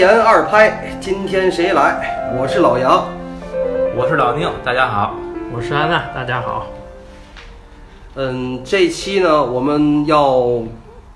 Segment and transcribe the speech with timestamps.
[0.00, 2.32] 三言二拍，今天谁来？
[2.34, 3.06] 我是老杨，
[3.94, 5.14] 我是老宁，大家好。
[5.54, 6.68] 我是安娜，大家好。
[8.14, 10.62] 嗯，这期呢，我们要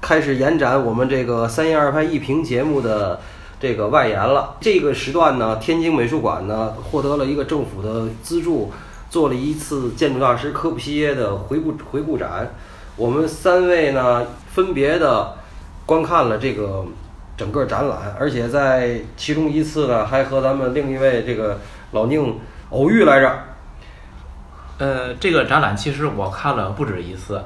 [0.02, 3.18] 开始延展我们这个三言二拍一评节目的
[3.58, 4.56] 这个外延了。
[4.60, 8.70] 这个时段呢，天津美术馆呢获得了一个政府的资助，
[9.08, 12.52] 做了一次建筑大师科布西耶的回顾回顾展。
[12.96, 15.36] 我们三位呢，分别的
[15.86, 16.84] 观看了这个
[17.36, 21.58] 整个展览，而且在其中一次呢，还和咱们另一位这个
[21.92, 22.38] 老宁
[22.70, 23.32] 偶遇来着。
[24.78, 27.40] 呃，这个展览其实我看了不止一次，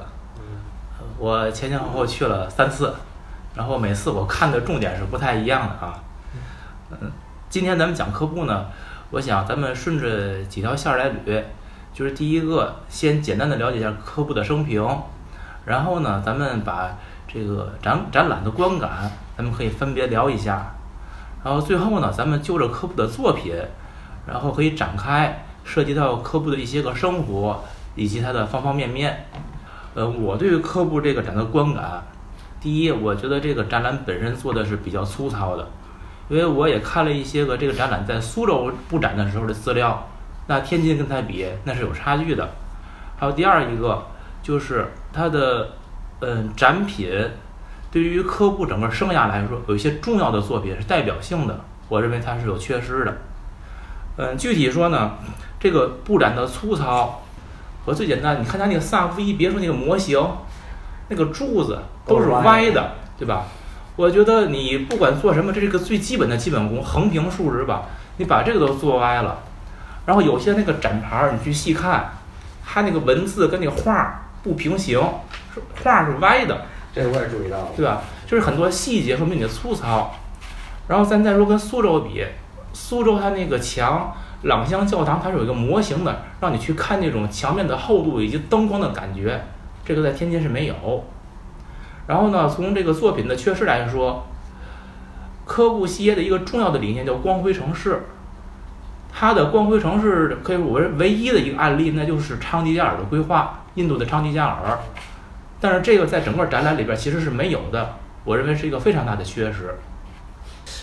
[1.17, 2.93] 我前前后后去了三次，
[3.55, 6.03] 然后每次我看的重点是不太一样的啊。
[6.89, 7.11] 嗯，
[7.47, 8.65] 今天咱们讲科布呢，
[9.11, 11.43] 我想咱们顺着几条线儿来捋，
[11.93, 14.83] 就是第一个，先简单的了解一下科布的生平，
[15.65, 16.97] 然后呢，咱们把
[17.27, 20.75] 这个展展览的观感，咱们可以分别聊一下，
[21.45, 23.55] 然后最后呢，咱们就着科布的作品，
[24.27, 25.45] 然后可以展开。
[25.63, 27.63] 涉及到科布的一些个生活
[27.95, 29.27] 以及它的方方面面，
[29.93, 32.03] 呃，我对于科布这个展的观感，
[32.59, 35.69] 第一，我觉得这个展览本身做的是比较粗糙的，
[36.27, 40.05] 因为我也看了一些个这个展览在苏州布展的时候的资料，
[40.47, 42.49] 那天津跟它比那是有差距的。
[43.17, 44.05] 还有第二一个
[44.43, 45.69] 就是它的
[46.19, 47.09] 嗯展品，
[47.91, 53.17] 对于科布整个生涯来说，有一些重要的作品是代表性的，我认为它是有缺失的。
[54.17, 55.13] 嗯，具体说呢。
[55.61, 57.21] 这个布展的粗糙，
[57.85, 60.17] 和最简单，你看他那个萨福伊别墅那个模型，
[61.09, 63.43] 那个柱子都是歪的，对吧？
[63.97, 69.39] 我觉得你不管做什么，这是个最基本的基本功，横平竖直吧，你把这个都做歪了。
[70.05, 72.09] 然后有些那个展牌儿，你去细看，
[72.65, 74.97] 它那个文字跟那个画不平行，
[75.53, 76.61] 是画是歪的。
[76.93, 78.01] 这我也注意到了，对吧？
[78.25, 80.13] 就是很多细节和明你的粗糙。
[80.87, 82.25] 然后咱再说跟苏州比，
[82.73, 84.13] 苏州它那个墙。
[84.43, 89.43] 朗香教堂它是有一个模型的，让你去看那种墙面的厚度以及灯光的感觉，
[89.83, 91.03] 这个在天津是没有。
[92.07, 94.25] 然后呢，从这个作品的缺失来说，
[95.43, 98.03] 科布西耶的一个重要的理念叫光辉城市，
[99.13, 104.79] 它的光辉城市可以我唯一的一个案例，那就是昌吉加尔的规划，印度的昌吉加尔。
[105.61, 109.75] 但是这个在整个展览里边其实是没有的，我认为是一个非常大的缺失。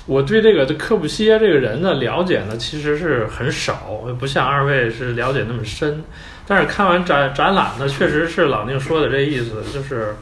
[0.05, 6.05] 我对这个这科布西耶这个人的了解呢，其实是很少，不像二位是了解那么深。
[6.47, 10.15] 但是看完展展览呢，确实是老宁说的这意思，就是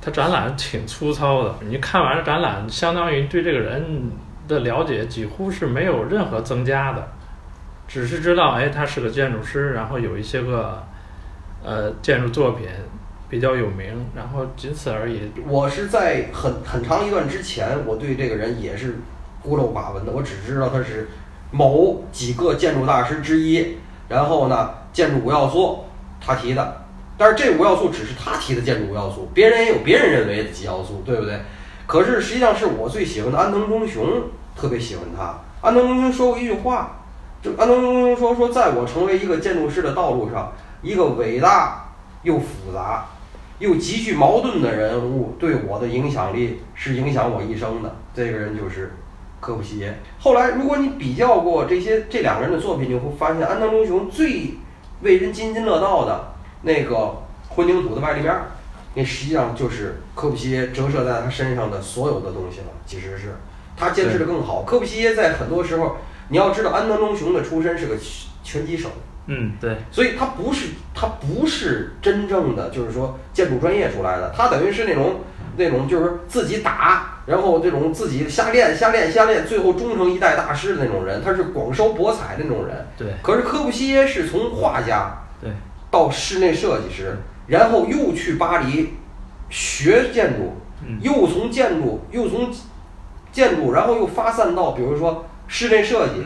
[0.00, 1.54] 他展览挺粗糙的。
[1.68, 4.10] 你看完了展览，相当于对这个人
[4.46, 7.08] 的了解几乎是没有任何增加的，
[7.88, 10.84] 只是知道哎，他是个建筑师，然后有一些个
[11.64, 12.68] 呃建筑作品。
[13.32, 15.32] 比较有名，然后仅此而已。
[15.48, 18.98] 我是在很很长一段之前，我对这个人也是
[19.42, 20.12] 孤陋寡闻的。
[20.12, 21.08] 我只知道他是
[21.50, 25.86] 某几个建筑大师之一，然后呢，建筑五要素
[26.20, 26.82] 他提的，
[27.16, 31.40] 但是这五要素只是他提的建筑五要素，别人也有别人认为的几要素，对不对？
[31.86, 35.40] 可是实际上是我最喜欢的安藤忠雄，特别喜欢他。
[35.66, 37.00] 安藤忠雄说过一句话，
[37.40, 41.86] 就安藤忠雄说说，在我成为一个建筑师的道路上，一个伟大
[42.24, 43.06] 又复杂。
[43.62, 47.94] 又极具矛盾的人物对我的影响力是影响我一生的。
[48.12, 48.92] 这个人就是
[49.38, 49.96] 科布西耶。
[50.18, 54.54] 后来，如果你比较过这些这两个人的作品，你会发现安藤忠雄最
[55.02, 58.34] 为人津津乐道的那个混凝土的外立面，
[58.94, 62.66] 那实际上就是科布西耶折射在他身上的所有的东西了。
[62.84, 63.36] 其实是
[63.76, 64.64] 他坚持的更好。
[64.64, 65.98] 科布西耶在很多时候，
[66.30, 67.94] 你要知道安藤忠雄的出身是个
[68.42, 68.90] 拳击手。
[69.26, 75.20] 嗯，对，所以他不是他不是真正的就是说建筑专业出来的，他等于是那种
[75.56, 82.84] 那种就是自己打，然后这种自己瞎练瞎练瞎练，最后终成一代大师的那种人，他是广收博采的那种人。
[82.98, 83.12] 对。
[83.22, 85.50] 可是科布西耶是从画家对
[85.88, 87.16] 到室内设计师，
[87.46, 88.94] 然后又去巴黎
[89.48, 90.54] 学建筑，
[91.00, 92.50] 又从建筑又从
[93.30, 96.24] 建筑，然后又发散到比如说室内设计、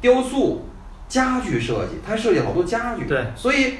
[0.00, 0.66] 雕塑。
[1.08, 3.76] 家具设计，他设计好多家具，对，所以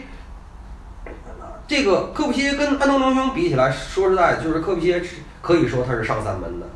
[1.67, 5.03] 这个科布西耶跟安东忠雄比起来，说实在，就是科布西耶
[5.43, 6.67] 可以说他是上三门的，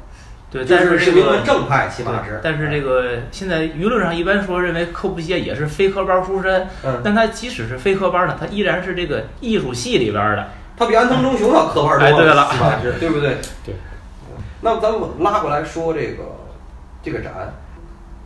[0.50, 2.38] 对，但是是名门正派，起码是。
[2.42, 13.38] 但是这个现在舆论上一般说认为科布西耶也是非科班出身，嗯，但他即使是非科班的，他依然是这个艺术系里边的，他比安东忠雄要科班多，哎，对了，是，对不对？
[13.64, 13.74] 对。
[14.60, 16.24] 那咱们拉过来说这个
[17.02, 17.32] 这个展。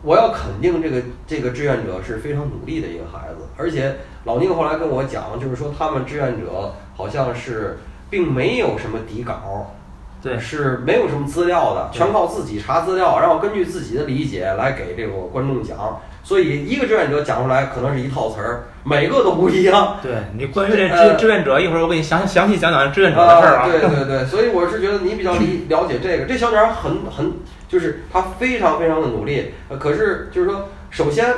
[0.07, 3.93] 我要肯定这个这个志愿者是非常努力的一个孩子，而且
[4.23, 7.77] 老宁后来跟我讲，就是说他们志愿者好像是
[8.09, 9.75] 并没有什么底稿，
[10.23, 15.99] 对是没有什么资料的，全靠自己查资料，然后根据自己的理解来给这个观众讲。
[16.23, 19.97] 所以一个志愿者讲出来可能是一套词儿，每个都不一样。
[20.01, 23.67] 对你关于这呃志志愿者，一会儿我给你详详细讲讲志愿者的事儿啊，啊。
[23.67, 26.25] 对对对，所以我是觉得你比较理了解这个。
[26.25, 27.31] 这小女孩很很，
[27.67, 29.53] 就是他非常非常的努力。
[29.69, 31.33] 呃可是就是说，首先，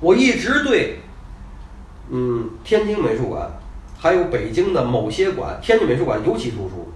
[0.00, 1.00] 我一直对，
[2.10, 3.50] 嗯，天津美术馆，
[3.98, 6.92] 还有北京的某些馆，天津美术馆尤其突出，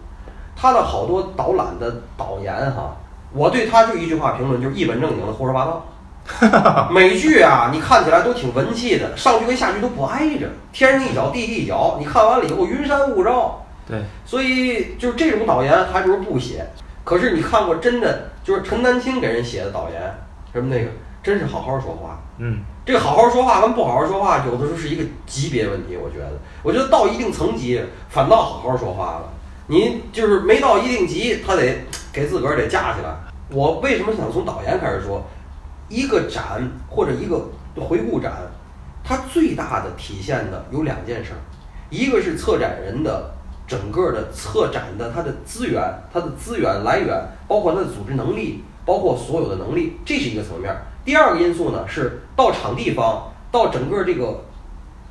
[0.54, 2.96] 他的好多导览的导言哈，
[3.32, 5.86] 我对他就一句话评论，就是一本正经的胡说八道。
[6.92, 13.64] 美剧啊，你看起来都挺文气的，上去跟下去都不挨着，天上一脚地地一脚，你看完了以后云山雾罩。
[13.88, 16.64] 对，所以就是这种导言还不如不写。
[17.04, 20.00] 可是你看过真的就是陈丹青给人写的导言，
[20.52, 20.90] 什么那个
[21.22, 22.20] 真是好好说话。
[22.38, 25.96] 嗯，这个好好说话跟不好好说话，有的时候是一个级别问题。
[25.96, 26.32] 我觉得，
[26.62, 29.32] 我觉得到一定层级，反倒好好说话了。
[29.66, 33.14] 你就是没到一定级，他得给自个儿得架起来。
[33.50, 35.22] 我为什么想从导言开始说？
[35.88, 37.44] 一个展或者一个
[37.74, 38.32] 回顾展，
[39.02, 41.40] 它最大的体现的有两件事儿，
[41.90, 43.34] 一个是策展人的
[43.70, 45.80] 整个的策展的它的资源、
[46.12, 50.82] 它的资源来源，包括它的组织能力，包括所有的能力，这是一个层面儿。
[51.04, 54.42] 第二个因素呢是到场地方，到整个这个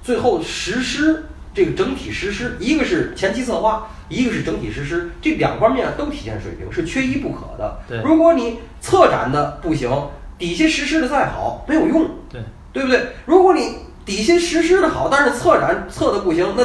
[0.03, 1.23] 最后实施
[1.53, 7.79] 这个整体实施，一个是前期策划，一个是整体实施，这两方面都体现水平，是缺一不可的。
[7.87, 9.89] 对如果你策展的不行，
[10.37, 12.41] 底下实施的再好没有用，对，
[12.73, 13.07] 对不对？
[13.25, 16.63] 如果你底下实施的好，但是策展策的不行，那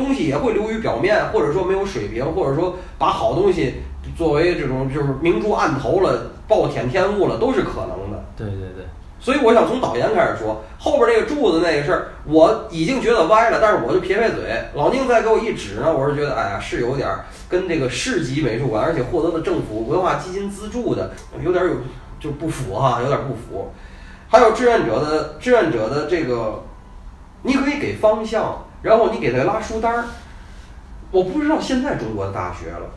[0.00, 3.74] 东西也会流于表面，或者说没有水平，或者说把好东西
[4.16, 8.24] 作为这种就是明珠暗投了、暴殄天物了，都是可能的。
[8.36, 8.84] 对对对，
[9.20, 14.42] 所以我想从导言开始说，后边那个柱子那个事儿，我已经觉得歪了，但是我就撇撇嘴。
[14.74, 21.12] 老宁再给我一指呢，我是觉得，哎呀，是有点儿跟这个市级美术馆，而且获得了政府文化基金资助的，
[21.44, 21.74] 有点儿有
[22.18, 23.70] 就不符哈，有点儿不符。
[24.28, 26.62] 还有志愿者的志愿者的这个，
[27.42, 30.04] 你可以给方向，然后你给他拉书单儿。
[31.10, 32.90] 我不知道现在中国的大学了，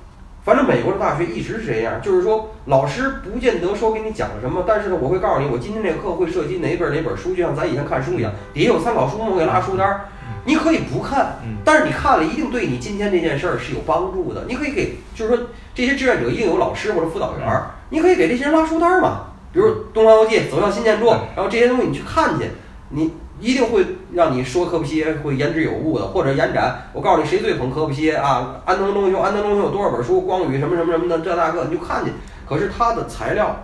[0.43, 10.01] 反正美国的大学一直是这样，就是说老师不见得说给你讲什么，但是呢，我会告诉你，我今天这个课会涉及哪本哪本书，就像咱以前看书一样，底下有参考书目，我给拉书单儿。
[10.45, 14.43] 你可以不看，嗯但是你看了一定对你今天这件事儿是有帮助的。
[14.47, 19.27] 你可以给，就是说这些志愿者一定有老师或者辅导员儿，你可以给这些人拉书单儿嘛。
[19.53, 22.49] 比如《东方游记》走向新建筑，然后这些东西你去看去，
[22.89, 26.89] 你一定会让你说科布西耶会言之有物的，或者延展。
[26.93, 28.61] 我告诉你谁最捧科布西耶啊？
[28.65, 30.21] 安藤忠雄，安藤忠雄有多少本书？
[30.21, 32.11] 光宇什么什么什么的这那个，你就看去。
[32.47, 33.55] 可是他的材料，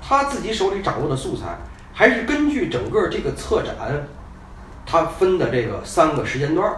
[0.00, 1.58] 他自己手里掌握的素材，
[1.92, 3.74] 还是根据整个这个策展，
[4.86, 6.72] 他分的这个三个时间段，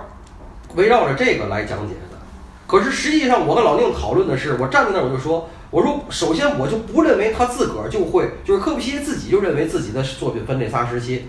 [0.74, 2.18] 围绕着这个来讲解的。
[2.66, 11.28] 可是实际上，我跟老宁讨论的是，我站在那儿我就说，我说首先我就不认为他自个儿就会，就是科布西耶自己就认为自己的作品分这仨时期，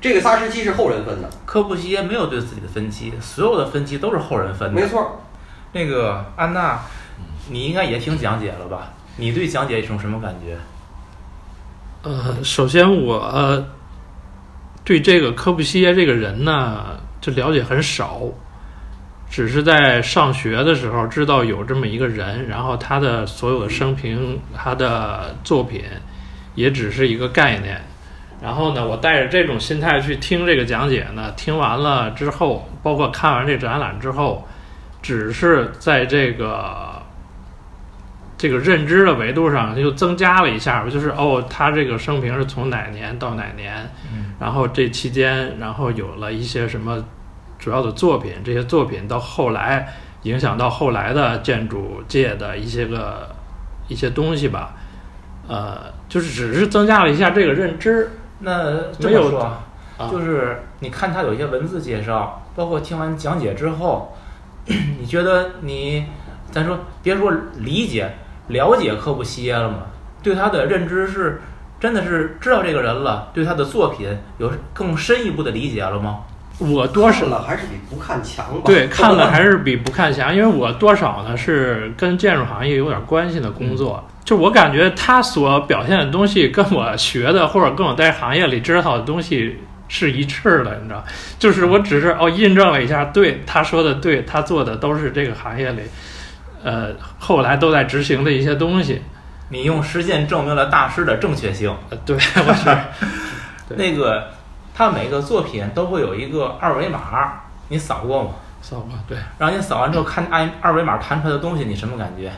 [0.00, 4.80] 这个仨时期是后人分的，柯布西耶没有对自己的分期，所有的分期都是后人分的。
[4.80, 5.20] 没错。
[5.72, 6.80] 那个安娜，
[7.50, 8.92] 你应该也听讲解了吧？
[9.16, 10.56] 你对讲解一种什么感觉？
[12.02, 13.62] 呃，首先我、呃、
[14.84, 18.22] 对这个柯布西耶这个人呢，就了解很少，
[19.28, 25.84] 只是在上学的时候知道有这么一个人，然后他的所有的生平、他的作品，
[26.54, 27.84] 也只是一个概念。
[28.42, 34.46] 然后呢，我带着这种心态去听这个讲解呢，听完了之后，包括看完这展览之后，
[35.02, 37.02] 只是在这个
[38.38, 44.32] 这个认知的维度上又增加了一下，就是哦，他这个生平是从哪年到哪年，嗯。
[44.40, 47.04] 然后这期间，然后有了一些什么
[47.58, 49.86] 主要的作品，这些作品到后来
[50.22, 53.28] 影响到后来的建筑界的一些个
[53.86, 54.72] 一些东西吧，
[55.46, 59.40] 呃，就是只是增加了一下这个认知那这么说，
[59.98, 64.14] 啊，就是你看他有一些文字介绍，包括听完讲解之后，
[64.66, 66.04] 你觉得你，
[66.50, 68.12] 咱说别说理解、
[68.48, 69.78] 了解科布西耶了吗？
[70.22, 71.40] 对他的认知是
[71.78, 76.20] 真的是知道这个人了，对他的作品有更深一步的理解了吗？
[76.60, 78.60] 我多少看了还是比不看强吧？
[78.64, 91.02] 对，看了还是比不看强，因为我多少呢是跟建筑行业有点关系的工作，就我感觉他所表现的东西跟我学的或者跟我在行业里知道的东西是一致的，你知道，
[91.38, 95.82] 就是我只是哦印证了一下，对他说的对，他做的都是这个行业里，
[96.62, 96.88] 呃，
[97.18, 99.00] 后来都在执行的一些东西，
[99.48, 101.74] 你用实践证明了大师的正确性。
[101.88, 102.76] 呃，对，我是
[103.76, 104.28] 那个，
[104.80, 106.98] 他每个作品都会有一个二维码，
[107.68, 108.30] 你扫过吗？
[108.62, 112.32] 扫过，对，然后你扫完之后看二二维码弹出来的东西，你什么感觉？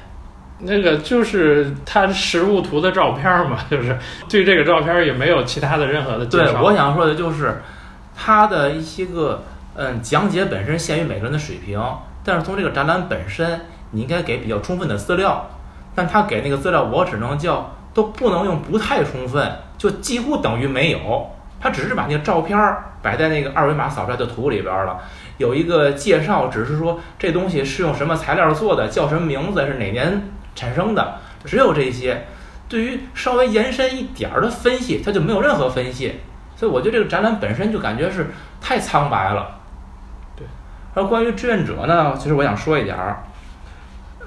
[0.58, 3.96] 那个就是它实物图的照片嘛， 就是
[4.28, 7.62] 对这个照片也没有其他的任何的介对，我想说的就是，
[8.16, 9.44] 它的一些个
[9.76, 11.80] 嗯讲解本身限于每个人的水平，
[12.24, 13.60] 但是从这个展览本身，
[13.92, 15.48] 你应该给比较充分的资料，
[15.94, 21.30] 但他给那个资料，我只能叫都不能用不太充分，就几乎等于没有。
[21.62, 24.98] 他只是把那个照片儿摆在那个二维码扫出来的图里边儿了，
[25.38, 32.26] 有一个介绍，只是说这东西是用什么材料做的，叫什么名字，是哪年产生的，只有这些。
[32.68, 36.20] 对于稍微延伸一点儿的分析，他就没有任何分析。
[36.56, 38.28] 所以我觉得这个展览本身就感觉是
[38.60, 39.60] 太苍白了。
[40.34, 40.46] 对。
[40.94, 43.22] 而关于志愿者呢，其实我想说一点儿，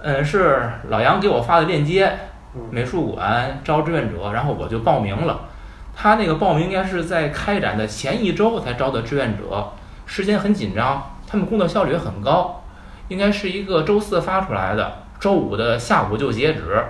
[0.03, 2.17] 嗯，是老杨给我发的链接，
[2.55, 5.39] 嗯美术馆招志愿者，然后我就报名了。
[5.95, 9.71] 他那个报名应该是在开展的前一周才招的志愿者，
[10.05, 12.63] 时间很紧张，他们工作效率也很高，
[13.07, 16.83] 应该是一个周四发出来的，周五的下午就截止。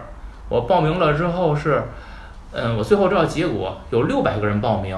[0.50, 1.83] 我报名了之后是，
[2.51, 4.97] 嗯，我最后知道结果有六百个人报名，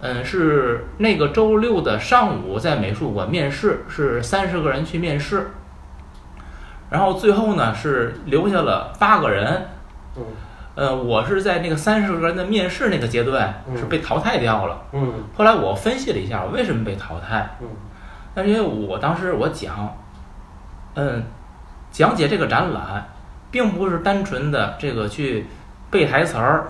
[0.00, 5.50] 嗯，是那个周六的上午在美术馆面试，是三十个人去面试，
[6.90, 9.68] 然后最后呢是留下了八个人，
[10.76, 14.78] 呃，我是在那个三十个人的面试那个阶段嗯是被淘汰掉了。
[14.92, 17.66] 嗯后来我分析了一下为什么被淘汰，嗯
[18.34, 19.96] 那是因为我当时我讲，
[20.94, 21.24] 嗯，
[21.90, 23.08] 讲解这个展览，
[23.50, 25.46] 并不是单纯的这个去
[25.90, 26.66] 背台词儿，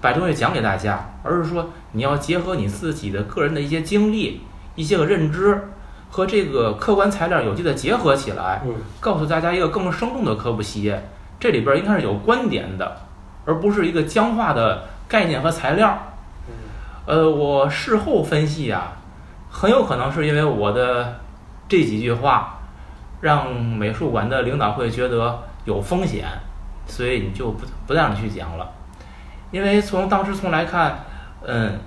[0.00, 4.40] 把东西讲给大家，而是说你要结合你自己的个人的一些经历、
[4.76, 5.60] 一些个认知
[6.08, 11.10] 和这个客观材料有机的结合起来，嗯告诉大家一个更生动的科布西耶。
[11.40, 12.96] 这里边应该是有观点的，
[13.48, 15.98] 而不是一个僵化的概念和材料。
[16.48, 16.52] 嗯
[17.06, 18.92] 呃，我事后分析啊，
[19.50, 21.20] 很有可能是因为我的
[21.66, 22.58] 这几句话，
[23.22, 26.26] 让美术馆的领导会觉得有风险，
[26.86, 28.70] 所以你就不不让你去讲了。
[29.50, 30.98] 因为从当时从来看，
[31.42, 31.78] 嗯，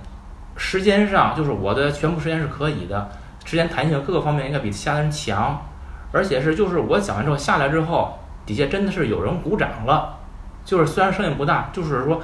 [0.56, 3.08] 时间上就是我的全部时间是可以的，
[3.44, 5.62] 时间弹性各个方面应该比其他人强，
[6.10, 10.16] 而且是就是我讲完之后下来之后，底下真的是有人鼓掌了，
[10.64, 12.22] 就是虽然声音不大，就是说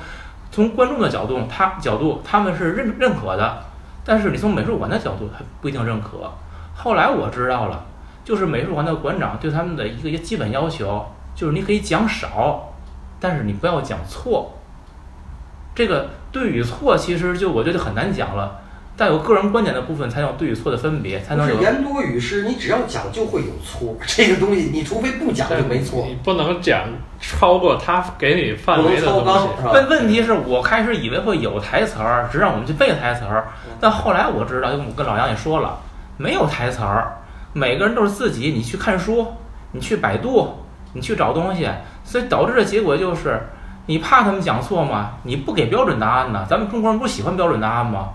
[0.50, 3.64] 从观众的角度，他角度他们是认认可的，
[4.04, 6.32] 但是你从美术馆的角度，他不一定认可。
[6.74, 7.84] 后来我知道了，
[8.24, 11.04] 就是美术馆的馆长对他们的一个一个基本要求，
[11.34, 12.72] 就是你可以讲少，
[13.18, 14.54] 但是你不要讲错。
[15.74, 18.60] 这个对与错，其实就我觉得很难讲了，
[18.98, 26.80] 带有个人观点的部分才有对与错的分别，才能有言多语失，你只要讲就会有错，这个东西你除非不讲就没错，你不能讲
[27.20, 29.48] 超过他给你范围的东西？
[29.72, 33.46] 问问题是我开始以为会有台词儿，只让我们去背台词儿，
[33.78, 35.78] 但后来我知道，因为我跟老杨也说了，
[36.16, 37.18] 没有台词儿，
[37.52, 39.24] 每个人都是自己，你去看书，
[39.70, 40.54] 你去百度，
[40.92, 41.68] 你去找东西，
[42.02, 43.40] 所以导致的结果就是，
[43.86, 45.12] 你怕他们讲错吗？
[45.22, 46.44] 你不给标准答案呢？
[46.50, 48.08] 咱们中国人不是喜欢标准答案吗？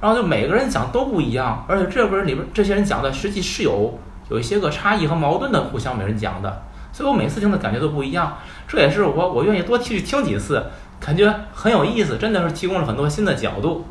[0.00, 3.98] 然后就每个人讲都不一样，而且这个人里边这些人讲的实际是有
[4.30, 6.62] 有一些个差异和矛盾的，互相每人讲的，
[6.92, 8.38] 所以我每次听的感觉都不一样。
[8.68, 10.64] 这也是我我愿意多去听几次，
[11.00, 13.84] 感觉很有意思，真的是提供了很多新的角度。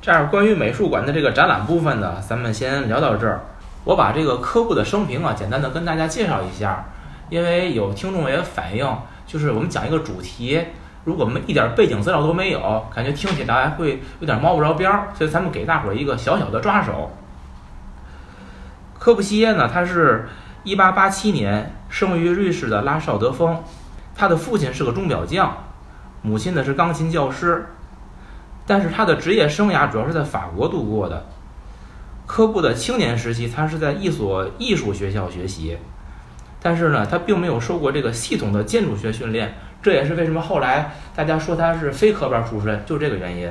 [0.00, 3.40] 这样，关于美术馆的这个展览部分呢，咱们先聊到这儿。
[3.84, 6.84] 我把这个科布的生平啊，简单的跟大家介绍一下，
[7.28, 8.88] 因为有听众也反映，
[9.26, 10.60] 就是我们讲一个主题，
[11.06, 17.12] 如果没一点背景资料都没有，感觉听起来会有点摸不着边儿，所以咱们给大伙儿一个小小的抓手。
[18.98, 20.28] 科布西耶呢，他是
[20.64, 23.62] 一八八七年生于瑞士的拉绍德峰，
[24.16, 25.56] 他的父亲是个钟表匠，
[26.22, 27.66] 母亲呢是钢琴教师，
[28.66, 31.24] 但是他的职业生涯主要是在法国度过的。
[32.26, 35.78] 科布的青年时期，他是在一所艺术学校学习，
[36.60, 43.48] 但是呢，他并没有受过这个系统的建筑学训练，这也是为什么后来大家说他是非科班出身，就这个原因。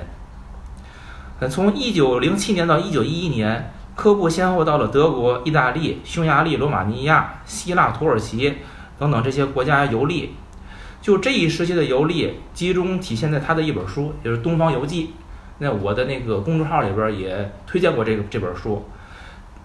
[1.39, 8.55] 呃，从1907年到1911年，科布先后到了德国、意大利、匈牙利、罗马尼亚、希腊、土耳其
[8.98, 10.36] 等等这些国家游历。
[11.01, 15.05] 就这一时期的游历，集中体现在他的一本书，就是《东方游记》。
[15.60, 18.86] 那我的那个公众号里边也推荐过这个这本书。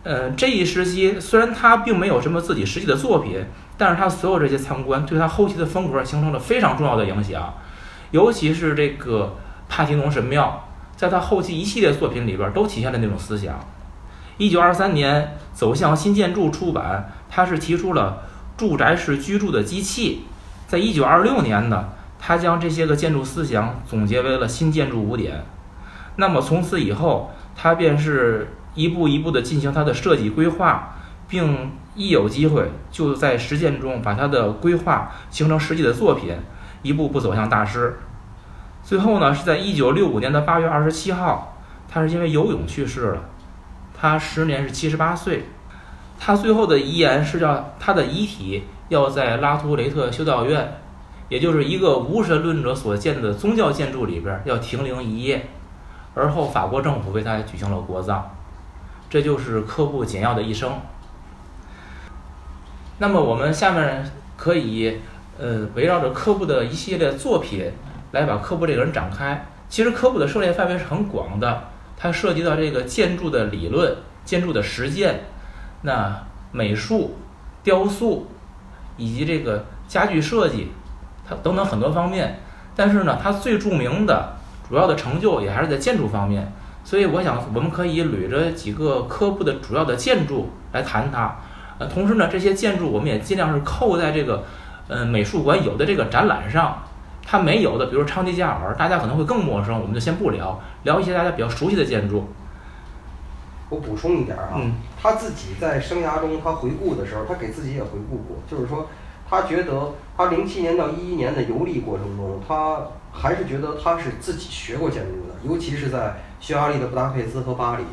[0.02, 3.44] 呃，这一时期虽然他并没有什么自己实际的作品，
[3.80, 7.54] 但是他所有这些参观对他后期的风格形成了非常重要的影响，
[8.10, 9.38] 尤其是这个
[9.70, 13.58] 帕提农神庙，在他后期一系列作品里边都体现了那种思想。
[14.36, 18.24] 一九二三年，《走向新建筑》出版，他是提出了
[18.58, 20.26] 住宅式居住的机器。
[20.66, 25.42] 在一九二六年呢，他将这些个建筑思想总结为了新建筑五点。
[26.16, 30.96] 那么从此以后，他便是一步一步地进行他的设计规划，
[31.30, 36.36] 并一有机会就在实践中把他的规划形成实际的作品，
[36.82, 37.98] 一步步走向大师。
[38.82, 41.56] 最后呢，是在一九六五年的八月二十七号，
[41.88, 43.22] 他是因为游泳去世了，
[43.98, 45.44] 他时年是七十八岁。
[46.18, 50.80] 他最后的遗言是叫他的遗体要在拉图雷特修道院，
[51.28, 55.48] 也就是一个无神论者所建的宗教建筑里边要停灵一夜，
[56.14, 58.30] 而后法国政府为他举行了国葬。
[59.08, 60.72] 这就是科布简要的一生。
[63.00, 64.04] 那么我们下面
[64.36, 64.98] 可以
[65.38, 67.72] 呃围绕着科布的一系列作品
[68.12, 69.46] 来把科布这个人展开。
[69.70, 71.64] 其实科布的涉猎范围是很广的，
[71.96, 75.20] 它涉及到这个建筑的理论、建筑的实践。
[75.80, 76.14] 那
[76.52, 77.16] 美术、
[77.62, 78.28] 雕塑
[78.98, 80.70] 以及这个家具设计，
[81.26, 82.38] 它等等很多方面。
[82.76, 84.34] 但是呢，它最著名的、
[84.68, 86.52] 主要的成就也还是在建筑方面。
[86.84, 91.34] 所以我想，我们可以捋着几个科布的主要的建筑来谈它。
[91.80, 94.44] 呃，同时呢，这些建筑我们也尽量是扣在这个
[94.86, 96.82] 呃美术馆有的这个展览上。
[97.22, 102.26] 它没有的，比如昌吉加尔，大家可能会更陌生，我们就先不聊，聊一些大家比较熟悉的建筑。
[103.68, 108.88] 我补充一点啊，嗯他自己在生涯中他回顾的时候，他给自己也回顾过，就是说
[109.28, 112.80] 他觉得他零七年到一一年的游历过程中，他
[113.12, 117.84] 还是觉得他是自己学过建筑的，尤其是在匈牙利的布达佩斯和巴黎。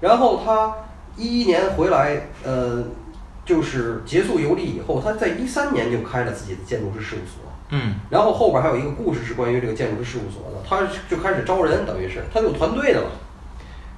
[0.00, 0.74] 然后他
[1.18, 2.84] 一一年回来，呃，
[3.44, 7.44] 就是结束游历以后，他在一三年就开了自己的建筑师事务所。
[7.70, 13.10] 嗯然后后边还有一个故事是关于这个建筑师事务所的，他就开始招人，等于是他有团队的了。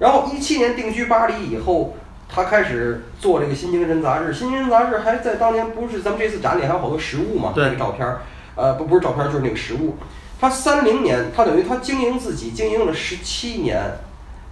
[0.00, 1.94] 然后一七年定居巴黎以后，
[2.28, 8.22] 他开始做这个《新精神》杂志，《新精神》杂志还在当年不是咱们这次展里还有好多实物嘛，对那个照片儿，
[8.56, 9.96] 呃，不不是照片儿，就是那个实物。
[10.40, 13.78] 他三零年，他等于他经营自己经营了十七年，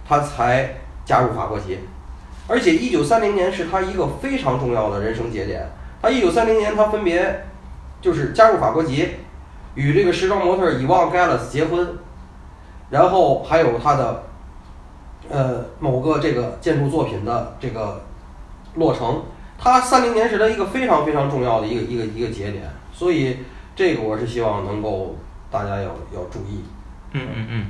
[0.07, 1.79] 他才加入法国籍，
[2.49, 5.69] 而且一九三零年是他一个非常重要的人生节点。
[6.01, 7.45] 他一九三零年，他分别
[8.01, 9.07] 就是加入法国籍，
[9.75, 11.87] 与这个时装模特伊万·盖勒斯结婚，
[12.89, 14.23] 然后还有他的
[15.29, 18.01] 呃某个这个建筑作品的这个
[18.75, 19.21] 落成。
[19.57, 23.39] 他三零年是他一个非常非常重要的一个一个一个节点，所以
[23.75, 25.17] 这个我是希望能够
[25.51, 26.63] 大家要要注意。
[27.11, 27.65] 嗯嗯嗯，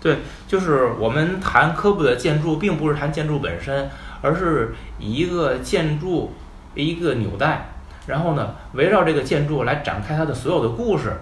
[0.00, 3.90] 对，就是我们谈科布的建筑，并不是谈建筑本身，
[4.24, 6.32] 而是以一个建筑
[6.74, 7.68] 一个纽带，
[8.06, 11.12] 然后呢，围绕这个建筑来展开它的所有的故事。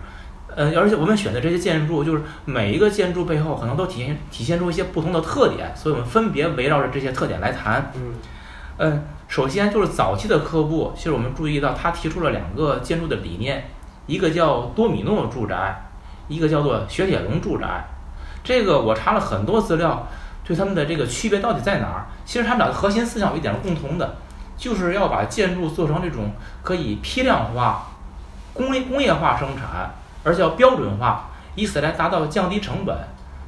[0.54, 7.90] 嗯，而且我们选的这些建筑，就是每一个建筑背后可能都体现体现出一些不同的特点，所以我们分别围绕着这些特点来谈。
[7.96, 8.14] 嗯
[8.78, 13.64] 嗯，首先就是早期的科布，其实我们注意到他提出了两个建筑的理念，
[14.06, 15.90] 一个叫多米诺住宅，
[16.28, 17.84] 一个叫做雪铁龙住宅。
[18.44, 20.06] 这个我查了很多资料，
[20.44, 22.06] 对他们的这个区别到底在哪儿？
[22.24, 24.16] 其实他们俩的核心思想有一点共同的，
[24.56, 27.88] 就是要把建筑做成这种可以批量化、
[28.52, 29.90] 工业工业化生产，
[30.24, 32.96] 而且要标准化，以此来达到降低成本。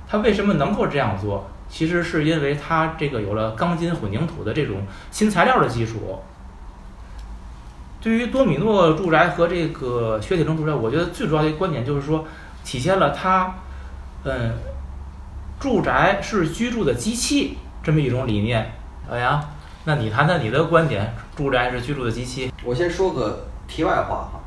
[0.07, 1.51] 它为什么能够这样做？
[1.67, 6.23] 其实是因为它这个有了钢筋混凝土的这种新材料的基础。
[8.01, 12.25] 对于多米诺住宅和这个雪铁龙住宅，我觉得最主要的一个观点就是说，
[12.63, 13.55] 体现了它，
[14.25, 14.53] 嗯，
[15.59, 18.73] 住宅是居住的机器这么一种理念。
[19.09, 19.43] 老杨，
[19.85, 22.53] 那你谈谈你的观点，住宅是居住的机器？
[22.62, 24.40] 我先说个题外话哈，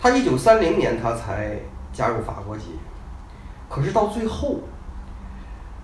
[0.00, 1.58] 他一九三零年他才
[1.92, 2.78] 加入法国籍，
[3.68, 4.60] 可是到最后，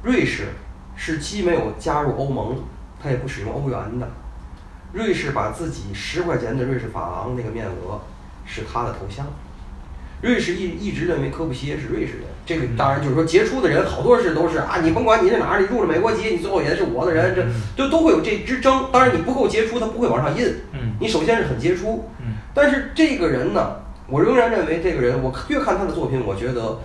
[0.03, 0.49] 瑞士
[0.97, 2.57] 是既没有加入欧盟，
[3.03, 4.09] 它也不使用欧元的。
[4.93, 8.01] 瑞士把自己十块钱的瑞士法郎那个面额
[8.47, 9.27] 是他的头像。
[10.23, 18.87] 瑞士一一直认为科布西耶是瑞士人，这个当然就是说杰出的人好多是都是啊，你甭管你是哪儿，你入了美国籍，你最后也是我的人，这就都会有这之争。
[18.93, 20.47] 当然你不够杰出，他不会往上印。
[20.73, 23.77] 嗯你首先是很杰出，嗯但是这个人呢，
[24.07, 26.81] 我仍然认为这个人，我越看他的作品，我觉得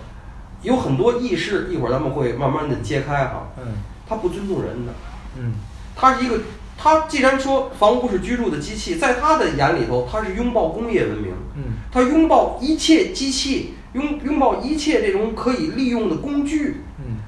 [0.62, 3.48] 有很多意识，一会儿咱们会慢慢的揭开哈。
[3.58, 3.74] 嗯
[4.08, 4.92] 他不尊重人的，
[5.38, 5.52] 嗯
[5.94, 6.38] 他是一个，
[6.76, 17.18] 他既然说房屋是居住的机器，在他的眼里头，他是拥抱工业文明，嗯他拥抱一切机器，拥拥抱一切这种可以利用的工具，嗯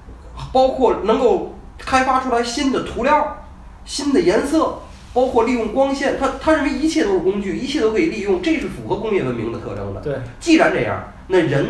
[0.52, 3.44] 包括能够开发出来新的涂料、
[3.84, 4.80] 新的颜色，
[5.12, 10.00] 包括利用光线，他他认为一切都是工具，一切都可以利用，这是符合工业文明的特征的。
[10.00, 11.66] 对，既然这样，那人，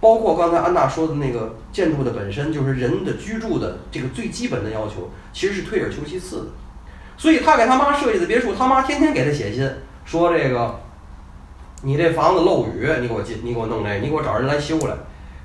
[0.00, 6.46] 包括刚才安娜说的那个建筑的本身，就是人的居住的这个最基本的要求，其实是退而求其次的。
[7.16, 9.68] 所以他给他妈设计的别墅，他妈天天给他写信
[10.04, 10.80] 说这个，
[11.86, 14.94] 你这房子漏雨，你给我进，你给我弄这，你给我找人来修来。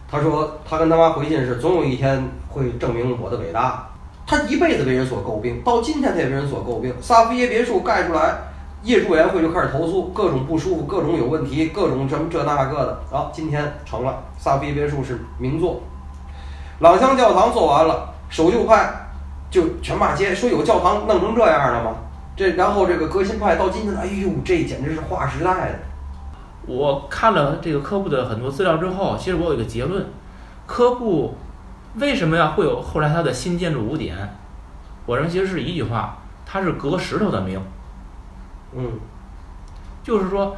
[0.10, 3.88] 他说他跟他妈回信是，总有一天会证明我的伟大。
[4.26, 6.92] 他一辈子被人所诟病，到今天他也被人所诟病。
[7.00, 8.40] 萨菲耶别墅盖出来，
[8.82, 13.00] 业主委员会就开始投诉，各种不舒服，各种有问题，各种什么这那个的。
[13.12, 15.80] 然后今天成了，萨菲耶别墅是名作。
[16.80, 18.92] 朗香教堂做完了，守旧派
[19.52, 21.92] 就全骂街，说有教堂弄成这样了吗？
[22.36, 25.80] 这然后这个革新派到今天，哎呦，这简直是划时代的。
[26.68, 30.06] 我看了这个科布的很多资料之后，其实我有一个结论：
[30.68, 31.36] 科布
[31.96, 34.16] 为什么要会有后来他的新建筑五点？
[35.06, 37.60] 我认为其实是一句话，他是革石头的命。
[38.74, 39.00] 嗯，
[40.04, 40.56] 就是说，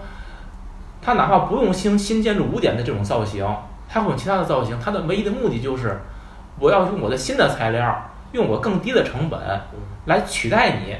[1.02, 3.48] 他哪怕不用新新建筑五点的这种造型，
[3.88, 6.02] 他会用其他的造型，他的唯一的目的就是，
[6.60, 9.40] 我要用我的新的材料，用我更低的成本
[10.06, 10.96] 来取代你，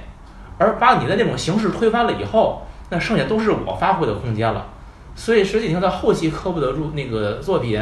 [0.58, 4.66] 而把你的那种形式推翻了以后，那剩下都是我发挥的空间了。
[5.16, 7.80] 所以实际你看到后期科布的入那个作品，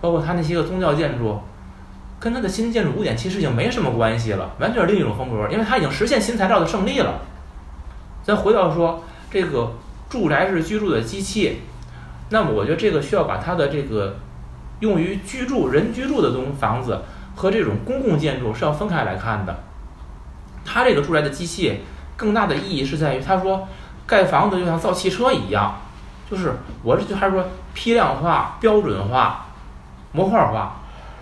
[0.00, 1.38] 包括他那些个宗教建筑，
[2.18, 7.20] 跟他的新建筑古典其实已经没什么关系了，完全是另一种风格，因为他已经实现新材料的胜利了。
[8.22, 9.72] 再回到说这个
[10.08, 11.60] 住宅式居住的机器，
[12.30, 14.16] 那么我觉得这个需要把它的这个
[14.80, 17.02] 用于居住人居住的东房子
[17.34, 19.64] 和这种公共建筑是要分开来看的。
[20.64, 21.80] 它这个住宅的机器
[22.16, 23.66] 更大的意义是在于，他说
[24.06, 25.80] 盖房子就像造汽车一样，
[26.30, 29.46] 就是我这就还是说批量化、标准化、
[30.12, 30.76] 模块化，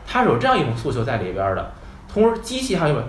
[0.06, 1.72] 它是有这样一种诉求在里边的。
[2.12, 3.02] 同时，机器还有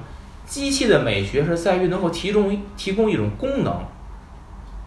[0.45, 3.73] 机器的美学是在于能够提供提供一种功能，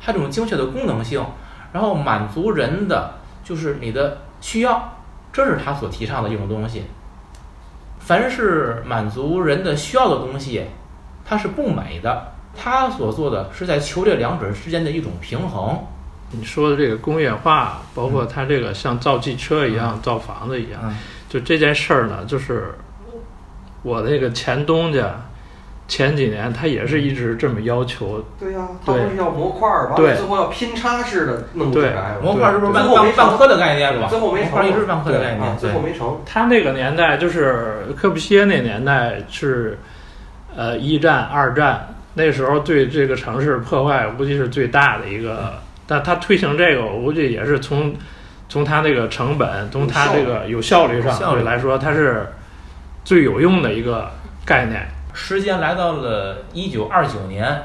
[0.01, 1.25] 它这种精确的功能性，
[1.73, 4.95] 然后满足人的就是你的需要，
[5.33, 6.85] 这是他所提倡的一种东西。
[7.99, 10.67] 凡是满足人的需要的东西，
[11.25, 12.33] 它是不美的。
[12.55, 15.79] 他所做的是在求这两者之间的一种平衡。
[16.33, 20.97] 你说的这个工业化，包括它这个像造汽车一样、造房子一样，嗯
[21.29, 22.75] 就这件事儿呢，就是
[23.83, 25.23] 我那个前东家
[25.89, 34.09] 前几年他也是一直这么要求，对呀、他对不是要模块儿，完对了最后要拼插式的弄出来模块是不是万最后没成万万科的概念吧？
[34.09, 35.81] 最后没成，一直是万科的概念，最后。
[35.81, 36.21] 没成。
[36.27, 39.79] 他那个年代就是科布西耶那年代是，
[40.55, 45.62] 呃，一战、二战那时候对这个城市破坏，估计是最大的一个。
[45.93, 47.95] 但他推行这个，我估计也是从
[48.49, 52.33] 从他这个成本，从他这个有效率上效率来说，它是
[53.05, 54.11] 最有用的一个
[54.43, 54.89] 概念。
[55.13, 57.65] 时间来到了一九二九年，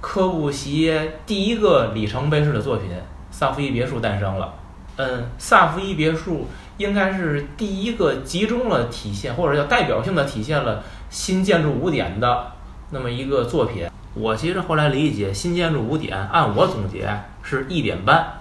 [0.00, 2.90] 科布西耶第一个里程碑式的作品
[3.32, 4.54] 《萨伏伊别墅》诞生了。
[4.94, 12.52] 嗯，萨伏伊别墅应该是第一个集中了体现，或者叫代表性的体现了新建筑五点的
[12.90, 13.88] 那么一个作品。
[14.14, 17.08] 我其实后来理解新建筑五点，按我总结
[17.48, 18.40] 是一点半。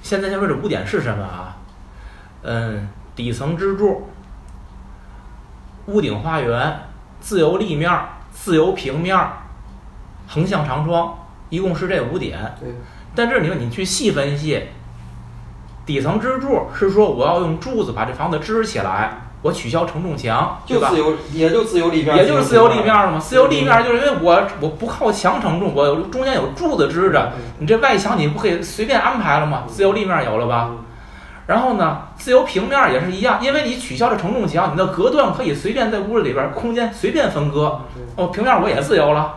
[0.00, 1.56] 现在先说这五点是什么啊？
[2.42, 4.08] 嗯，底层支柱、
[5.86, 6.80] 屋顶花园、
[7.20, 9.32] 自由立面儿、自由平面儿、
[10.26, 11.18] 横向长窗，
[11.50, 12.54] 一共是这五点。
[12.58, 12.74] 对，
[13.14, 14.68] 但这里面你去细分析，
[15.84, 21.00] 底层支柱是说我要用柱子把这房子支起来，我取消承重墙，对吧就自？
[21.00, 23.18] 由，也就自由立面，也就是自由立面儿了嘛。
[23.18, 29.62] 自由立面儿就就是因为我我不靠墙承重，我中间有柱子支着，你这外墙你不可以随便安排了吗？
[29.66, 30.70] 自由立面儿有了吧？
[31.46, 37.80] 然后呢，自由平面儿也是一样，因为你取消了承重墙，你的隔断可以随便在屋子里边儿空间随便分割。
[38.16, 39.34] 哦，平面儿我也自由了。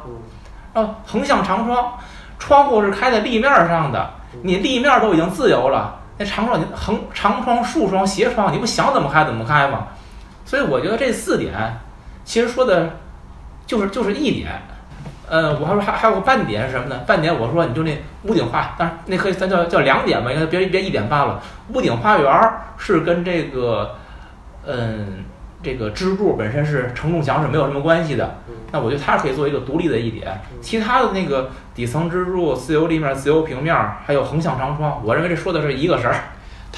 [0.73, 1.93] 哦，横向长窗，
[2.37, 4.11] 窗户是开在立面儿上的，
[4.41, 9.87] 你立面儿都已经自由了，那长窗你横长窗、竖窗、斜窗，你不想怎么开怎么开吗？
[10.45, 11.53] 所以我觉得这四点
[12.23, 12.97] 其实说的
[13.65, 14.51] 就是就是一点。
[15.29, 16.97] 呃，我还说还还有个半点是什么呢？
[17.07, 21.41] 半点我说你就那屋顶花，当然那可以咱叫叫两点吧，应该别别一点半了。
[21.73, 23.95] 屋顶花园是跟这个
[24.67, 25.23] 嗯
[25.63, 28.35] 这个支柱本身是承重墙是没有什么关系的。
[28.71, 33.75] 那我觉得它是可以做一个独立的一点，其他的那个底层支柱、自由立面、自由平面，
[34.05, 36.15] 还有横向长窗，我认为这说的是一个事儿。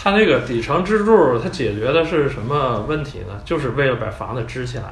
[0.05, 3.41] 它那个底层支柱，它解决的是什么问题呢？
[3.43, 4.91] 就是为了把房子支起来嘛。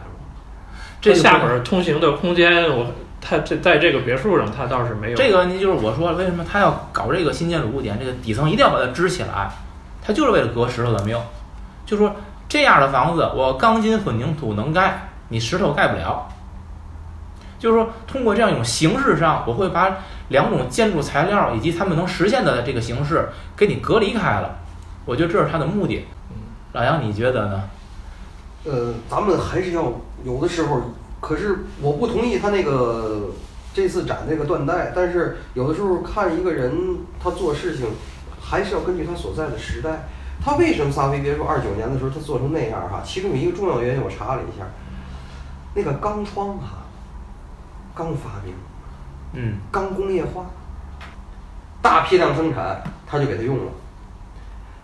[1.00, 2.88] 这下边儿通行的空间，我
[3.22, 5.16] 它这在这个别墅上，它倒是没有。
[5.16, 9.52] 这个问题就是我说为什么他要搞这个新建筑物点，这个底层一定要把它支起来，
[10.02, 11.16] 它就是为了隔石头的命。
[11.86, 12.16] 就说
[12.50, 16.28] 这样的房子，我钢筋混凝土能盖，你石头盖不了。
[17.60, 19.96] 就是说，通过这样一种形式上，我会把
[20.30, 24.58] 两种建筑材料以及它们能实现的这个形式给你隔离开了。
[25.06, 26.06] 我觉得这是他的目的。
[26.74, 27.64] 老杨，你觉得呢？
[28.66, 29.92] 呃，咱们还是要
[30.24, 30.82] 有的时候，
[31.20, 33.30] 可是我不同意他那个
[33.74, 37.88] 这次展这个断代，但是有的时候看一个人他做事情，
[38.42, 40.08] 还是要根据他所在的时代。
[40.44, 43.02] 他为什么萨菲别墅二九年的时候他做成那样哈？
[43.06, 44.66] 其中一个重要原因，我查了一下，
[45.76, 46.84] 那个钢窗啊，
[47.94, 48.54] 刚发明，
[49.34, 50.46] 嗯刚工业化，
[51.82, 53.72] 大批量生产，他就给他用了。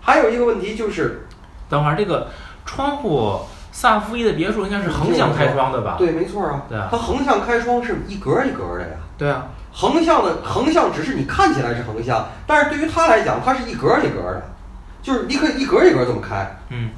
[0.09, 1.27] 还有一个问题就是，
[1.69, 2.29] 等会儿这个
[2.65, 3.41] 窗户，
[3.71, 5.97] 萨福伊的别墅应该是横向开窗的吧？
[5.99, 8.95] 对，没错啊，对啊它横向开窗是一格一格的呀。
[9.19, 14.49] 对啊，横向的横向只是你看起来是横向，但是对于它来讲，它是一格一格的，
[15.03, 16.57] 就是你可以一格一格这么开。
[16.69, 16.89] 嗯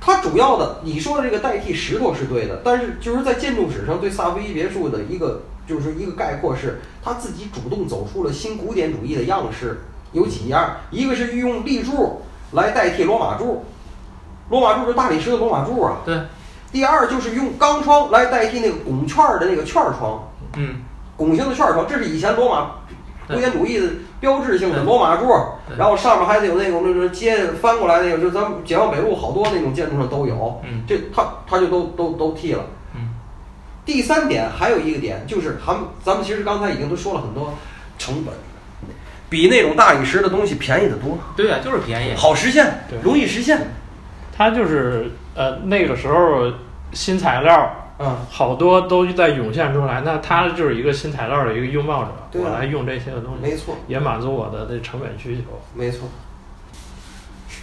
[0.00, 9.80] 它主要的，你说的这个代替石头是对的，但是就是在建筑史上对萨福伊别墅的一个就是一个概括是，他自己主动走出了新古典主义的样式，
[10.12, 12.22] 有几样，一个是运用立柱
[12.56, 13.64] 来代替罗马柱，
[14.50, 15.98] 罗马柱是大理石的罗马柱啊。
[16.04, 16.18] 对，
[16.72, 20.82] 第二就是用钢窗来代替那个拱券儿的那个券儿窗，嗯
[21.16, 22.70] 拱形的券儿窗，这是以前罗马
[23.28, 23.88] 古典主义的
[24.20, 25.26] 标志性的罗马柱，
[25.76, 30.60] 然后上面还得有那种那种接翻过来那个，就咱们解放北路好多那种建筑上都有。
[30.64, 32.64] 嗯这它它就都都都替了。
[32.94, 33.10] 嗯
[33.84, 37.54] 第三点还有一个点就是，他们咱们其实刚才已经都说了很多
[37.98, 38.34] 成本，
[39.28, 42.14] 比那种大理石的东西便宜的多，对啊，就是便宜。
[42.14, 43.60] 好实现对，容易实现。
[44.36, 46.52] 它就是呃那个时候
[46.92, 55.42] 新材料嗯，好多都在涌现出来，那它就是一个新材料的一个拥抱者，对啊我来用这些个东西，没错，也满足我的这成本需求。
[55.74, 56.08] 没错。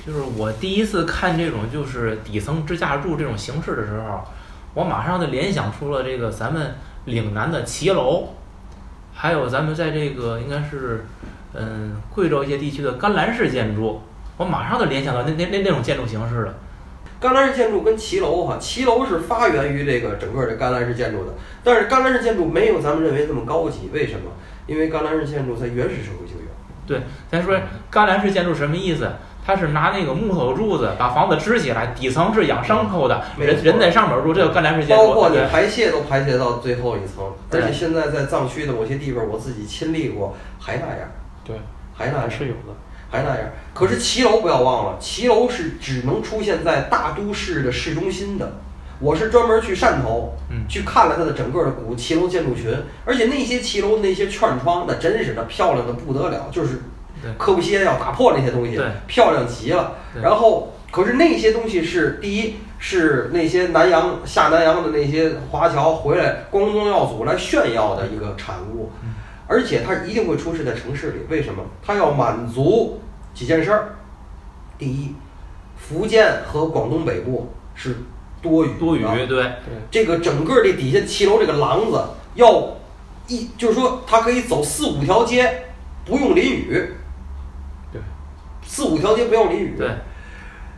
[0.05, 4.21] 就是我第一次看这种就是底层支架柱这种形式的时候，
[4.73, 8.29] 我马上就联想出了这个咱们岭南的骑楼，
[9.13, 11.05] 还有咱们在这个应该是
[11.55, 14.01] 嗯贵州一些地区的甘蓝式建筑，
[14.37, 16.53] 我马上就联想到那那那那种建筑形式了。
[17.19, 24.31] 甘蓝式建筑跟骑楼哈，骑楼是发源于这个整个的甘蓝式建筑的，但是甘蓝式建筑没有咱们认为这么高级，为什么？
[24.67, 26.47] 因为甘蓝式建筑在原始社会就有。
[26.85, 27.57] 对，咱说
[27.89, 29.09] 甘蓝式建筑什么意思？
[29.45, 35.05] 它是拿那个木头柱子把房子支起来，底层是养牲口的，人人在上面住，这叫甘蓝式建筑。
[35.05, 41.09] 包括你排泄都排泄到最后一层，对而且现在在藏区的某些地方，我自己亲历过，还那样，
[41.43, 41.55] 对，
[41.93, 42.73] 还那样，是有的。
[43.09, 43.49] 还那样。
[43.73, 48.53] 可是骑楼不要忘了，骑楼是只能出现在大都市的市中心的。
[48.99, 52.71] 我是专门去汕头，嗯去看了它的整个的古骑楼建筑群，
[53.05, 56.81] 而且那些骑楼那些券窗，那真是的漂亮的不得了，就是
[57.21, 59.93] 对柯布西耶要打破那些东西对，漂亮极了。
[60.21, 69.12] 然后，可是那些东西是第一是那些南洋下南洋的那些华侨回来光宗耀祖来炫耀的一个产物，嗯
[69.47, 71.19] 而且它一定会出现在城市里。
[71.29, 71.63] 为什么？
[71.81, 73.01] 它要满足
[73.33, 73.95] 几件事儿。
[74.77, 75.13] 第一，
[75.77, 77.97] 福建和广东北部是
[78.41, 79.53] 多雨多雨，对，对，
[79.91, 82.03] 这个整个这底下骑楼这个廊子
[82.35, 82.75] 要
[83.27, 85.65] 一，就是说它可以走四五条街，
[86.05, 86.93] 不用淋雨。
[87.91, 88.01] 对，
[88.65, 89.75] 四五条街不用淋雨。
[89.77, 89.89] 对，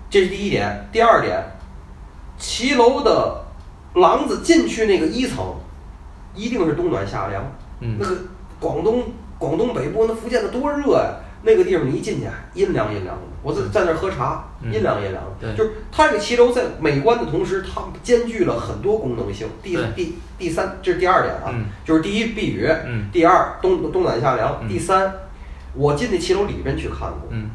[0.10, 0.88] 这是第一点。
[0.91, 1.43] 第二点，
[2.38, 3.45] 骑楼的
[3.95, 5.56] 廊子进去那个一层，
[6.36, 7.43] 一定是冬暖夏凉。
[7.80, 8.15] 嗯那个
[8.65, 9.04] 广东
[9.38, 12.25] 广东北部那福建的多热呀、那个地方你一进去
[12.56, 14.73] 阴凉阴凉的，我在在那儿喝茶，嗯。
[14.73, 15.32] 阴凉阴凉的。
[15.39, 15.56] 对。
[15.56, 19.47] 就是它这个骑楼在美观的同时，它兼具了很多功能性。
[19.62, 21.65] 第第第三，这是第二点啊，嗯。
[21.86, 23.06] 就是第一避雨，嗯。
[23.12, 24.67] 第二冬冬暖夏凉，嗯。
[24.67, 25.13] 第三，
[25.75, 27.51] 我进那骑楼里边去看过，嗯。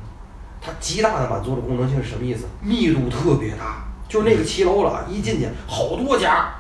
[0.62, 2.46] 它极大的满足了功能性是什么意思？
[2.62, 6.54] 密度特别大，就是那个骑楼了，一进去好多家。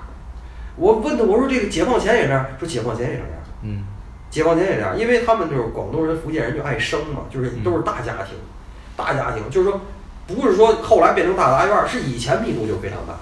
[0.74, 3.28] 我问他，我说这个解放前也这样，说解放前也这样。
[3.62, 3.84] 嗯
[4.30, 8.36] 解放前也这样，因为他们就是广东人、福建人就爱生嘛，就是都是大家庭，
[8.96, 9.80] 大家庭，就是说
[10.28, 13.14] 不是说后来变成大杂院儿，是以前密度就非常大，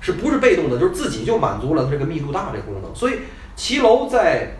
[0.00, 0.76] 是不是被动的？
[0.76, 2.92] 就是自己就满足了这个密度大这个功能。
[2.94, 3.20] 所以
[3.54, 4.56] 骑楼在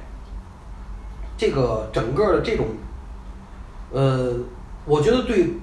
[1.37, 2.67] 这个整个的这种，
[3.91, 4.37] 呃，
[4.85, 5.55] 我觉得对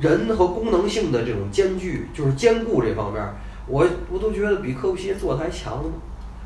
[0.00, 3.36] 人和功能性的这种兼具，就是兼顾这方面儿，
[3.68, 5.90] 我我都觉得比柯布西耶做的还强呢。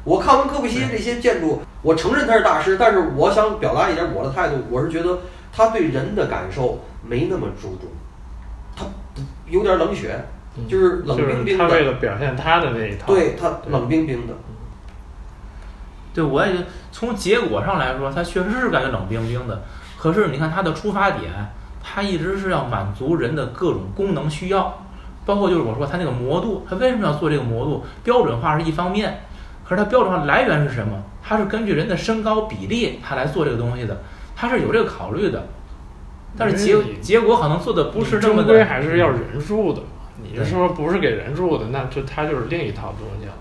[0.04, 5.18] 我看完柯布西耶这些建筑，我承认他是大师，但是我想表达一点我的态度，我是觉得
[5.52, 7.88] 他对人的感受没那么注重，
[8.76, 8.84] 他
[9.48, 10.24] 有点冷血，
[10.56, 14.34] 嗯就是冷冰冰的，就是他为了表现他的那一套，对他冷冰冰的，
[16.14, 16.52] 对，我也
[16.90, 19.62] 从结果上来说，他确实是感觉冷冰冰的。
[19.98, 21.30] 可是你看他的出发点，
[21.82, 24.82] 他一直是要满足人的各种功能需要，
[25.26, 27.84] 包括就是我说他那个模度，他为什么要做这个模度？
[28.02, 29.24] 标准化是一方面，
[29.70, 31.00] 可是它标准化来源是什么？
[31.22, 34.02] 它是根据人的身高比例，它来做这个东西的，
[34.34, 35.46] 它是有这个考虑的。
[36.36, 39.80] 但是结结果可能做的不是这么终归的，还是要人住的。
[40.24, 43.32] 你对是说不是给人住的，那就它就是另一套东西了。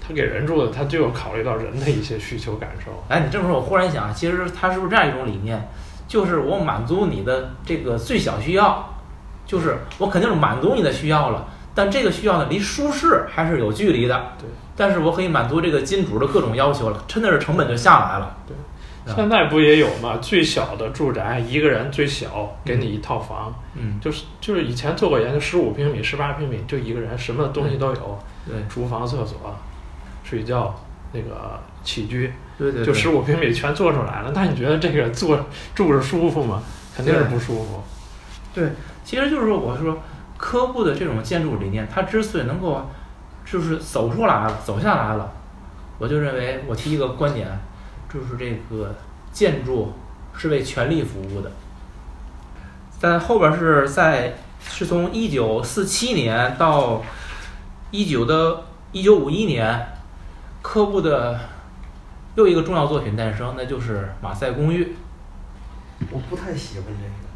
[0.00, 2.90] 他给人住的，他就有考虑到人的一些需求感受。
[3.08, 5.68] 哎，你这么说，我忽然想，其实它是不是这样一种理念？
[6.08, 8.98] 就是我满足你的这个最小需要，
[9.46, 11.46] 就是我肯定是满足你的需要了，
[11.78, 14.32] 但这个需要呢，离舒适还是有距离的。
[14.36, 18.36] 对，但是我可以满足这个金主的各种要求了，真的是成本就下来了。
[18.48, 20.18] 对啊现在不也有吗？
[20.20, 29.56] 最小的住宅一个人最小给你一套房，嗯，就是就是以前做过研究，十五平米、十八平米就一个人，什么东西都有，对厨房、厕所、
[30.24, 30.74] 睡觉、
[31.12, 34.32] 那个起居，对对，就十五平米全做出来了。
[34.34, 36.60] 那你觉得这个坐住着舒服吗？
[36.94, 37.82] 肯定是不舒服。
[38.52, 38.72] 对，
[39.04, 39.96] 其实就是说，我说
[40.38, 42.88] 科布的这种建筑理念，它之所以能够
[43.44, 45.30] 就是走出来了、走下来了，
[45.98, 47.46] 我就认为我提一个观点，
[48.08, 48.94] 就是这个
[49.32, 49.92] 建筑
[50.34, 51.50] 是为权力服务的。
[52.98, 57.02] 在后边是在是从一九四七年到
[57.90, 59.86] 一九的一九五一年，
[60.62, 61.38] 科布的
[62.34, 64.96] 又一个重要作品诞生，那就是马赛公寓。
[66.10, 67.27] 我不太喜欢这个，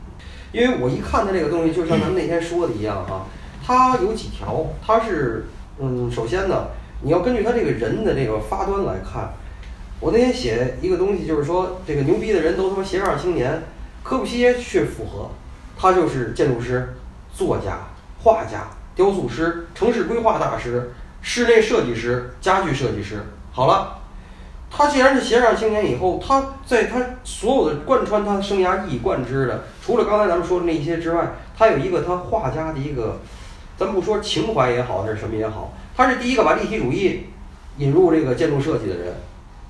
[0.52, 3.26] 因为我一看他这个东西，就像咱们那天说的一样啊，
[3.64, 5.46] 它有几条，它是
[5.78, 6.68] 嗯，首先呢，
[7.00, 9.32] 你要根据他这个人的这个发端来看。
[9.98, 13.62] 我那天写一个东西，就是说这个牛逼的人都他妈斜杠青年，
[14.02, 15.30] 科布西耶却符合，
[15.78, 16.94] 他就是建筑师、
[17.32, 17.78] 作家、
[18.22, 23.20] 画家、雕塑师、城市规划大师、室内设计师、家具设计师。
[23.52, 24.01] 好了，
[24.74, 33.20] 他既然是斜杠青年以后，他在他所有的贯穿他生涯一以贯之的，除了刚才咱们说的那些之外，他有一个他画家的一个，
[33.76, 37.26] 咱不说情怀也好，还是什么也好，他是第一个把立体主义
[37.76, 39.14] 引入这个建筑设计的人。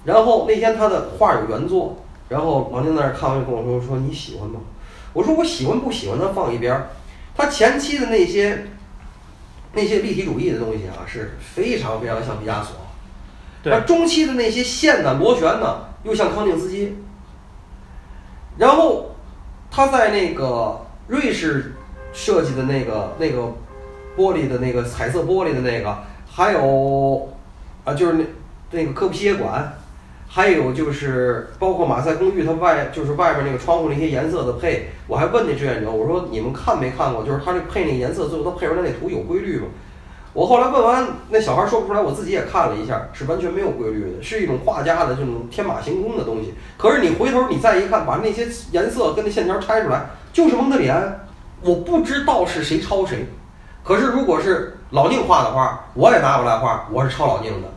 [0.05, 4.61] 然后那天他的画有原作，然后王晶在那儿看完就跟我说说你喜欢吗？
[5.13, 6.91] 我说我喜欢不喜欢，咱放一边儿。
[7.37, 8.67] 他前期的那些
[9.73, 12.77] 那些立体主义的东西啊，是非常非常像毕加索。
[13.63, 16.97] 对而中期的那些线呢、螺旋呢，又像康定斯基。
[18.59, 19.15] 然后
[19.71, 21.75] 他在那个瑞士
[22.13, 23.55] 设计的那个那个
[24.17, 25.97] 玻璃的那个彩色玻璃的那个，
[26.31, 27.29] 还有
[27.85, 28.25] 啊，就是那
[28.73, 29.73] 那个科普西耶馆，
[30.29, 37.25] 还有就是包括马赛公寓，它外就是外边那个窗户那些颜色的配，我还问那志愿者，我说你们看没看过？
[37.25, 39.67] 就是他这配那颜色，最后他配出来那图有规律吗？
[40.33, 46.55] 我后来问完，那小孩说不出来，我自己也看了一下，是完全没有规律的，是一种画家的这种天马行空的东西。
[46.79, 51.27] 可是你回头你再一看，把那些颜色跟那线条拆出来，就是蒙德里安。
[51.61, 53.27] 我不知道是谁抄谁，
[53.85, 57.69] 可是如果是老宁画的画，我也拿过来画，我是抄老宁的，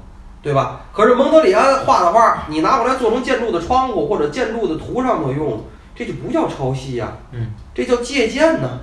[0.41, 0.82] 对吧？
[0.91, 5.62] 可是蒙德里安画的画，你拿过来做成建筑的窗户或者建筑的图上头用，
[5.94, 8.80] 这就不叫抄袭呀、嗯，这叫借鉴呢，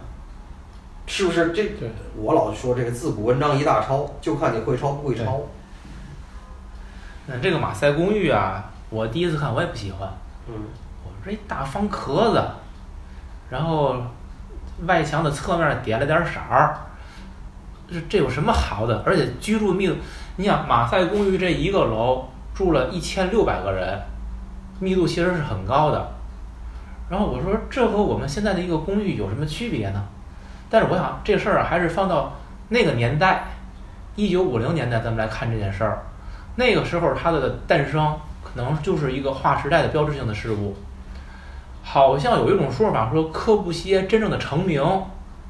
[1.07, 1.53] 是不是？
[1.53, 5.41] 这对我老说这个自古文章一大抄，就看你会抄不会抄。
[7.27, 10.09] 那，这个马赛公寓啊，我第一次看我也不喜欢。
[10.49, 10.55] 嗯，
[11.05, 12.43] 我说这大方壳子，
[13.51, 13.97] 然后
[14.87, 16.77] 外墙的侧面点了点色儿，
[17.91, 19.03] 这这有什么好的？
[19.05, 19.95] 而且居住密度，
[20.37, 24.01] 你想马赛公寓这一个楼住了一千六百个人，
[24.81, 26.13] 密度其实是很高的。
[27.11, 30.03] 然后我说这和我们现在的一个公寓有什么区别呢？
[30.73, 32.33] 但是我想这事儿啊，还是放到
[32.71, 33.45] 那个年代，
[34.17, 35.99] 一九五零年代咱们来看这件事儿，
[36.57, 40.75] 那个时候它的诞生可能就是一个划时代的标志性的事物。
[41.83, 44.83] 好像有一种说法说，科布西耶真正的成名，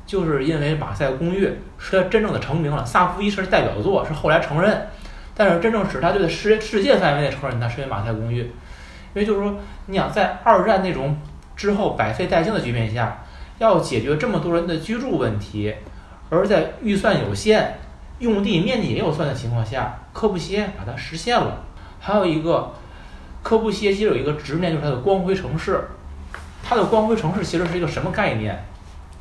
[0.05, 2.85] 就是因为马赛公寓是他真正的成名了。
[2.85, 4.89] 萨福伊是代表作，是后来承认，
[5.37, 8.51] 但是真正使他对世世界范围内承认他是因为马赛公寓，因
[9.15, 9.55] 为就是说，
[9.87, 11.17] 你想在二战那种
[11.55, 13.22] 之后百废待兴的局面下，
[13.59, 15.75] 要解决这么多人的居住问题，
[16.31, 17.79] 而在预算有限、
[18.19, 21.65] 用地面积也有限的情况下，科布西耶把它实现了。
[22.01, 22.73] 还有一个，
[23.43, 25.89] 科布西耶其实有一个执念，就是它的光辉城市。
[26.65, 28.65] 它的光辉城市其实是一个什么概念？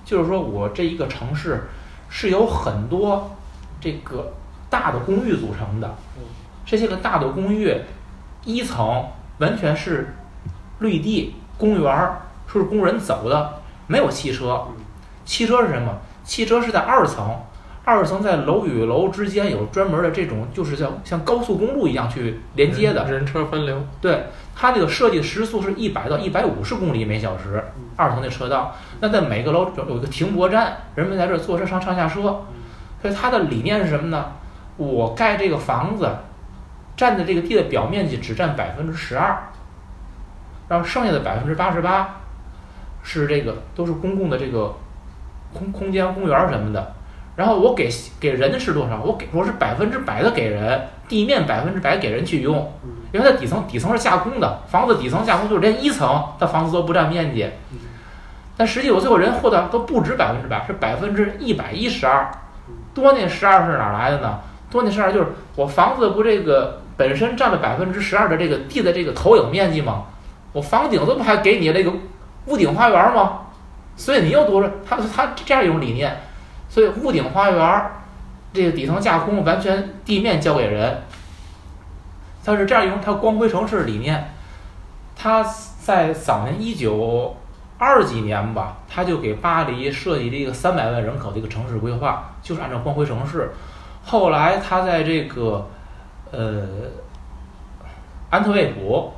[0.06, 1.70] 就是说我这一个城市
[2.10, 3.36] 是由很多
[3.80, 4.34] 这个
[4.70, 5.96] 大的公寓组成的，
[6.66, 7.76] 这些个大的公寓
[8.44, 9.06] 一层
[9.40, 10.16] 完全是
[10.80, 12.22] 绿地、公园儿，
[12.52, 13.61] 是工人走的，
[13.92, 14.66] 没有汽车。
[15.26, 15.98] 汽车是什么？
[16.24, 17.36] 汽车是在二层，
[17.84, 23.04] 二层在楼与楼之间有专门的这种，就是像像高速公路一样去连接的。
[23.12, 23.86] 人车分流。
[24.00, 27.64] 对，它这个设计时速是一百到一百五十公里每小时，
[27.98, 28.74] 二层的车道。
[29.02, 32.22] 那在每个楼有一个停泊站，人们在这儿坐车上上下车。
[33.02, 34.32] 所以它的理念是什么呢？
[34.78, 36.10] 我盖这个房子，
[36.96, 39.50] 占的这个地的表面积只占百分之十二，
[40.68, 42.21] 然后剩下的百分之八十八
[43.04, 44.76] 是这个都是公共的这个
[45.54, 46.94] 空空间、公园儿什么的。
[47.36, 47.90] 然后我给
[48.20, 49.02] 给人是多少？
[49.02, 52.72] 我给我是百分之百的给人，地面百分之百给人去用，
[53.14, 57.50] 因为它底层底层是架空的，房子底层架空就是连一层的房子都不占面积，
[58.58, 62.30] 但实际我最后人获得都不止百分之百，是百分之一百一十二，
[62.94, 64.40] 多那十二是哪儿来的呢？
[64.70, 70.04] 多那十二就是我房子不这个本身占了百分之十二的这个地的这个投影面积吗？
[70.52, 71.92] 我房顶都不还给你那个
[72.46, 73.40] 屋顶花园吗？
[73.96, 76.16] 所以你又多了，他他这样一种理念，
[76.70, 77.92] 所以屋顶花园
[78.54, 81.04] 这个底层架空，完全地面交给人，
[82.44, 84.32] 它是这样一种它光辉城市理念。
[85.16, 85.46] 他
[85.80, 87.36] 在早年一九
[87.78, 93.52] 二几年吧，他就给巴黎设计了一个三百万人口的一个城市规划，就是按照光辉城市。
[94.04, 95.68] 后来他在这个
[96.32, 96.66] 呃
[98.32, 99.14] 安特卫普，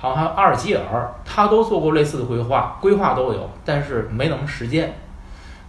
[0.00, 4.94] 好像还有阿尔及尔，他都做过类似的规划，规划都有，但是没能实践。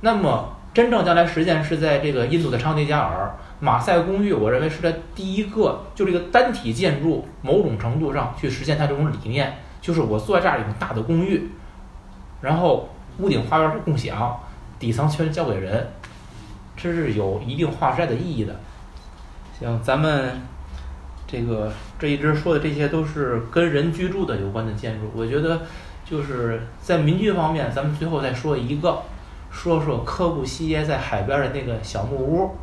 [0.02, 11.50] 那么真正将来实践是在这个印度的昌迪加尔马赛公寓，我认为是在第一个，就这个单体建筑某种程度上去实现它这种理念，就是我做这样一种大的公寓，
[12.40, 14.40] 然后屋顶花园是共享，
[14.78, 15.90] 底层全交给人，
[16.78, 18.56] 这是有一定划时代的意义的。
[19.60, 20.40] 行，咱们
[21.32, 25.62] 这个这一直说的这些都是跟人居住的有关的建筑，我觉得
[26.04, 29.04] 就是在民居方面，咱们最后再说一个，
[29.52, 32.56] 说说科布西耶在海边的那个小木屋。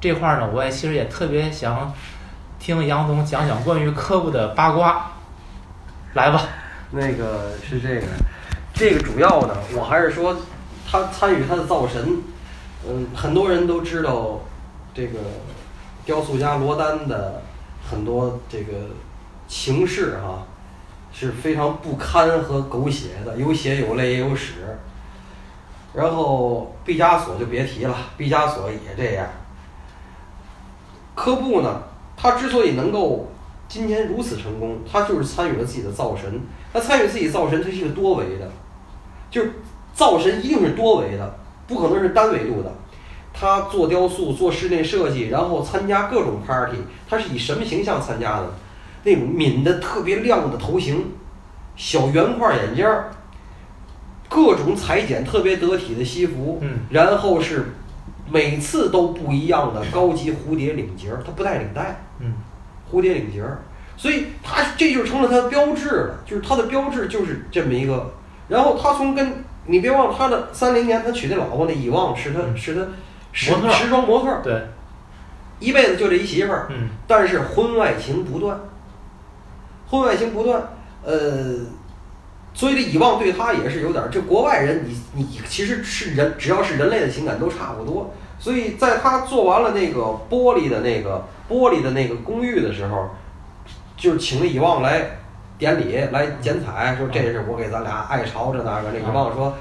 [0.00, 1.92] 这块儿呢，我也其实也特别想
[2.58, 5.12] 听杨总讲讲关于科布的八卦，
[6.14, 6.42] 来吧。
[6.92, 8.06] 那个是这个，
[8.72, 10.34] 这个主要呢，我还是说
[10.90, 12.16] 他参与他的造神，
[12.88, 14.40] 嗯，很多人都知道
[14.94, 15.18] 这个
[16.06, 17.42] 雕塑家罗丹的
[17.90, 18.72] 很多这个
[19.48, 20.46] 情事哈、
[21.12, 24.54] 是非常不堪和狗血的，有血有泪也有屎。
[25.92, 29.26] 然后毕加索就别提了，毕加索也这样。
[31.16, 31.82] 科布呢，
[32.16, 33.26] 他之所以能够
[33.68, 36.40] 今天如此成功，他就是参与了自己的造神。
[36.72, 38.48] 他参与自己造神，他是个多维的，
[39.28, 39.54] 就是
[39.92, 42.72] 造神一定是多维的，不可能是单维度的。
[43.32, 46.76] 他做雕塑、做室内设计，然后参加各种 party，
[47.08, 48.52] 他是以什么形象参加的？
[49.02, 51.12] 那种抿的特别亮的头型，
[51.74, 53.10] 小圆块眼镜儿，
[54.28, 57.72] 各种裁剪特别得体的西服，嗯然后是
[58.30, 62.34] 每次都不一样的高级蝴蝶领结儿，他不带领带，嗯
[62.92, 63.62] 蝴蝶领结儿，
[63.96, 68.12] 所以他这就成了他的标志了，就是他的标志就是这么一个。
[68.48, 72.82] 然后他从跟你别忘了他的三零年他娶那老婆那伊旺是他嗯是他
[73.32, 74.62] 时模特时装模特儿，对，
[75.58, 78.58] 一辈子就这一媳妇儿，嗯但是婚外情不断，
[79.88, 80.62] 婚外情不断，
[81.04, 81.56] 呃，
[82.54, 93.10] 所以这以望对他也是有点儿，这国外人你你其实是人，只要是人类的情感都差不多，所以在他做完了那个玻璃的那个玻璃的那个公寓的时候，
[93.96, 95.18] 就是请了以望来
[95.56, 99.54] 典礼来剪彩，说这是我给咱俩爱巢这那个，那以望说。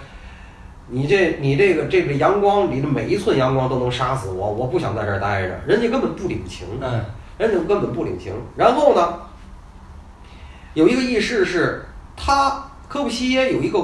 [0.91, 5.59] 你这你这个这个阳光里的每一寸阳光都能杀死我，我不想在这儿待着。
[5.67, 7.05] 人家根本不领情，嗯
[7.37, 8.33] 人家根本不领情。
[8.55, 9.19] 然后呢，
[10.73, 11.85] 有一个轶事是，
[12.17, 13.79] 他科布西耶有一个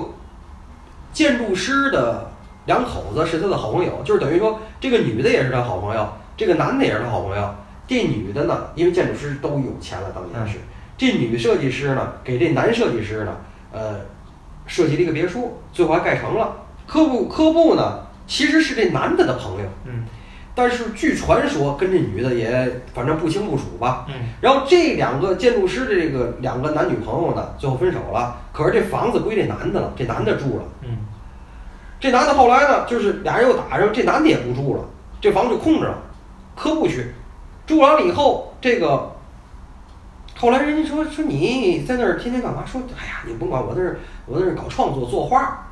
[1.13, 2.31] 建筑师的
[2.65, 7.55] 两口子是他的好朋友，就是等于说这个女的也是他好朋友，这个男的也是他好朋友。
[7.87, 10.57] 这女的呢，因为建筑师都有钱了，当年是
[10.97, 13.37] 这女设计师呢，给这男设计师呢，
[13.71, 13.99] 呃，
[14.65, 16.64] 设计了一个别墅，最后还盖成了。
[16.87, 20.05] 科布科布呢，其实是这男的的朋友，嗯
[20.57, 24.05] 但是据传说跟这女的也反正不清不楚吧。
[24.07, 28.37] 嗯然后这两个建筑师的这个两个男女朋友呢，最后分手了。
[28.53, 30.63] 可是这房子归这男的了，这男的住了。
[30.83, 30.97] 嗯
[31.99, 34.85] 这男的后来呢，就是俩人又打上，这男的也不住了，
[35.19, 35.97] 这房子就空着了。
[36.55, 37.13] 科布去
[37.65, 39.11] 住完了以后，这个
[40.37, 42.63] 后来人家说说你在那儿天天干嘛？
[42.65, 45.67] 说哎呀，你甭管我在那儿我在那儿搞创作作画，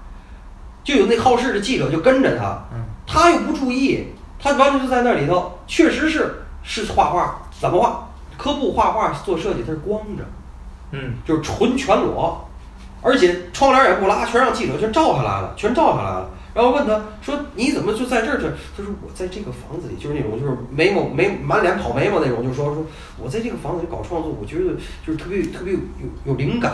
[0.83, 4.07] 就有那好事的记者就跟着他，嗯他又不注意，
[4.39, 8.09] 他完全就在那里头，确实是是画画，怎么画？
[8.37, 10.23] 科布画画做设计，他是光着，
[10.91, 12.47] 嗯就是纯全裸，
[13.01, 16.29] 而且窗帘也不拉，全让记者全照下来了，全照下来了。
[16.53, 22.85] 然后问他说：“你怎么就在这儿？”这他说：“我在这个房子里，就是那种就是眉毛眉满脸跑眉毛那种，就说说
[23.17, 26.73] 我在这个房子里搞创作，我觉得就是特别特别有有有灵感，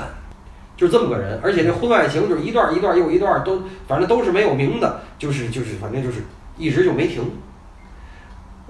[0.79, 1.37] 就这么个人。
[1.43, 6.23] 而且这婚外情就是一段一段又一段，都反正都是没有名的，就是就是反正就是
[6.57, 7.21] 一直就没停。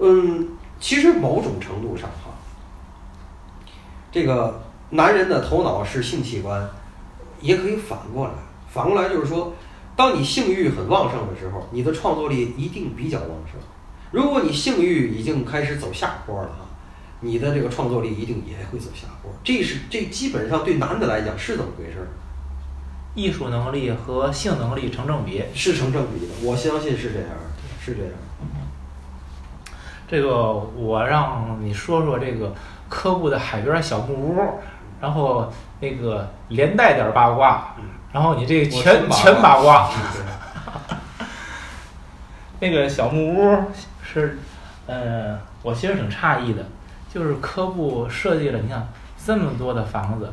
[0.00, 0.48] 嗯，
[0.80, 2.32] 其实某种程度上哈，
[4.10, 6.68] 这个男人的头脑是性器官，
[7.40, 8.32] 也可以反过来，
[8.68, 9.52] 反过来就是说，
[9.94, 13.60] 当你性欲很旺盛的时候，你的创作力一定比较旺盛。
[14.10, 16.66] 如果你性欲已经开始走下坡了哈，
[17.20, 19.30] 你的这个创作力一定也会走下坡。
[19.44, 22.08] 这是这基本上对男的来讲是这么回事儿，
[23.14, 25.44] 艺术能力和性能力成正比。
[25.54, 26.32] 是成正比的。
[26.42, 28.18] 我相信是这样的，是这样的。
[30.08, 32.52] 这个我让你说说这个
[32.88, 34.60] 科布的海边小木屋，
[35.00, 37.76] 然后那个连带点八卦，
[38.12, 39.90] 然后你这个全全八卦。
[42.58, 43.64] 那个小木屋
[44.02, 44.38] 是，
[44.86, 46.66] 呃，我其实挺诧异的，
[47.12, 48.88] 就是科布设计了，你看
[49.24, 50.32] 这么多的房子，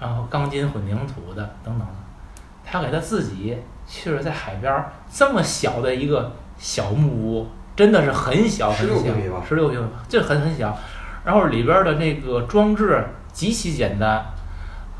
[0.00, 1.94] 然后钢筋混凝土的等等的，
[2.64, 3.56] 他给他自己
[3.86, 10.76] 去了在海边儿这么小的一个小木屋，真的是很小很小，16平米吧十六平米，这很很小，
[11.24, 14.24] 然后里边儿的那个装置极其简单。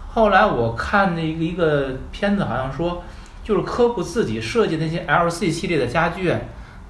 [0.09, 3.03] 后来我看那个一个片子，好像说，
[3.43, 6.35] 就是科布自己设计那些 LC 系列的家具，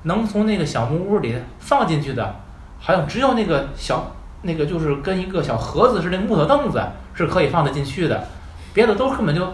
[0.03, 2.37] 能从那个小木屋里放进去的，
[2.79, 4.13] 好像只有那个小
[4.43, 6.83] 那个就是跟一个小盒子似的木头凳子
[7.15, 8.29] 是可以放得进去的，
[8.73, 9.53] 别的都根本就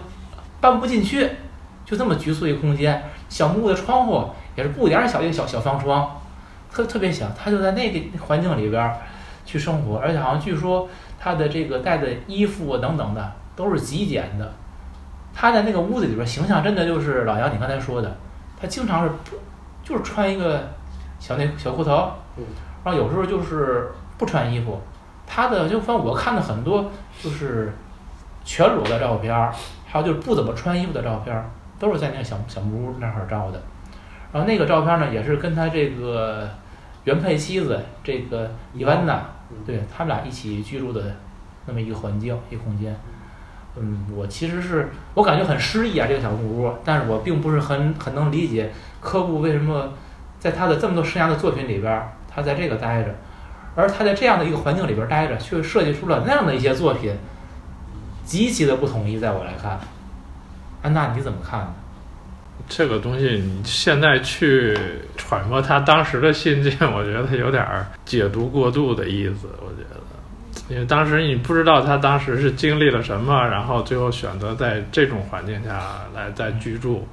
[0.61, 1.29] 搬不进去，
[1.85, 3.03] 就这么局促一个空间。
[3.29, 6.21] 小木屋的窗户也是不点儿小一个小小方窗，
[6.71, 8.97] 特特别小，他就在那个环境里边儿
[9.45, 10.87] 去生活，而且好像据说
[11.19, 14.53] 他的这个带的衣服啊等等的都是极简的。
[15.33, 18.15] 他在那个屋子里边儿形象真的就是老杨你刚才说的，
[18.61, 19.37] 他经常是不
[19.83, 20.69] 就是穿一个
[21.19, 22.43] 小内小裤头，嗯
[22.83, 24.81] 然后有时候就是不穿衣服。
[25.25, 27.73] 他的就反正我看的很多就是
[28.43, 29.53] 全裸的照片儿，
[29.87, 33.61] 还有就是不怎么穿衣服的照片儿，都是在那个小小木屋那儿照的。
[34.31, 36.49] 然后那个照片呢，也是跟他这个
[37.05, 41.15] 原配妻子这个伊万娜，嗯对他们俩一起居住的
[41.65, 42.95] 那么一个环境一个空间。
[43.75, 49.93] 嗯，我其实是我感觉很诗意啊，这个小木屋，但是我并不是很很能理解科布为什么
[50.37, 53.15] 在他的这么多生涯的作品里边儿，他在这个待着，
[53.75, 57.13] 而他在这样的一个环境里边儿待着，却设计出了那样的一些作品，
[58.25, 59.79] 极其的不统一，在我来看。
[60.81, 61.73] 安娜你怎么看呢？
[62.69, 64.77] 这个东西你现在去
[65.17, 69.47] 揣摩他当时的心境，我觉得有点儿解读过度的意思。
[69.59, 75.81] 我觉得，因为当时你不知道他当时是经历了什么，然后最后选择在这种环境下
[76.13, 77.07] 来再居住。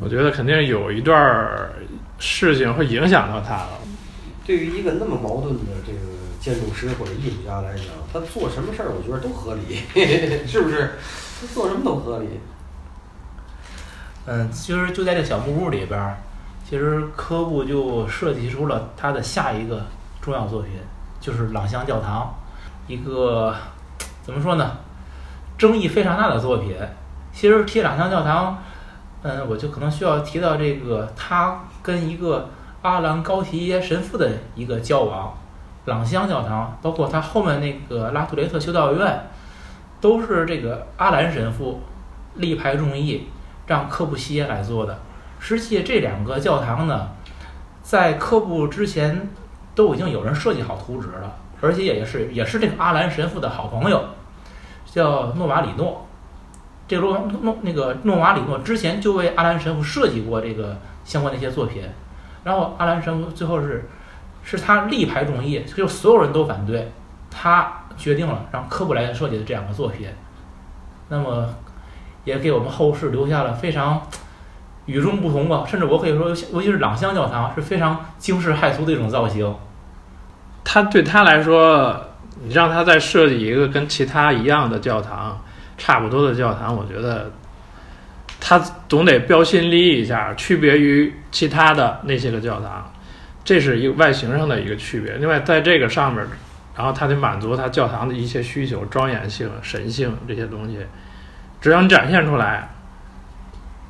[0.00, 1.70] 我觉得肯定有一段儿
[2.18, 3.68] 事情会影响到他了。
[4.50, 5.98] 对于一个那么矛盾的这个
[6.40, 9.76] 建筑师或者艺术家来讲，他做什么事儿，我觉得都合理，
[10.44, 10.94] 是不是？
[11.40, 12.26] 他做什么都合理。
[14.26, 16.16] 嗯，其实就在这小木屋里边儿，
[16.68, 19.86] 其实科布就设计出了他的下一个
[20.20, 20.72] 重要作品，
[21.20, 22.34] 就是朗香教堂，
[22.88, 23.54] 一个
[24.24, 24.78] 怎么说呢，
[25.56, 26.74] 争议非常大的作品。
[27.32, 28.60] 其实提朗香教堂，
[29.22, 32.48] 嗯，我就可能需要提到这个他跟一个
[32.82, 35.34] 阿兰高提耶神父的一个交往。
[35.86, 39.26] 朗香教堂，包括他后面那个拉图雷特修道院，
[40.00, 41.80] 都是这个阿兰神父
[42.34, 43.28] 力排众议。
[43.66, 44.98] 让科布西耶来做的。
[45.38, 47.10] 实际这两个教堂呢，
[47.84, 49.30] 在科布之前
[49.76, 54.04] 都已经有人设计好图纸了，而且也是也是这个阿兰神父的好朋友，
[54.84, 56.04] 叫诺瓦里诺。
[56.88, 61.84] 这个诺诺那个诺瓦里诺之前就为阿兰神父设计过这个相关的一些作品，
[62.44, 63.88] 然后阿兰神父最后是
[64.42, 66.92] 是他力排众议，就所有人都反对，
[67.30, 70.08] 他决定了让科布来设计的这两个作品。
[71.08, 71.48] 那么。
[72.22, 74.02] 也给我们后世留下了非常
[74.84, 79.56] 与众不同吧，甚至我可以说，尤其是朗香教堂是非常惊世骇俗的一种造型。
[80.62, 81.98] 他对他来说，
[82.42, 85.40] 你让他再设计一个跟其他一样的教堂，
[85.78, 87.30] 差不多的教堂，我觉得
[88.40, 92.90] 他总得标新立异一下，区别于其他的那些个教堂，
[93.44, 95.12] 这是一个外形上的一个区别。
[95.16, 96.26] 另外，在这个上面，
[96.74, 100.78] 然后他得满足他教堂的一些需求，庄严性、神性这些东西。
[101.60, 102.70] 只要你展现出来，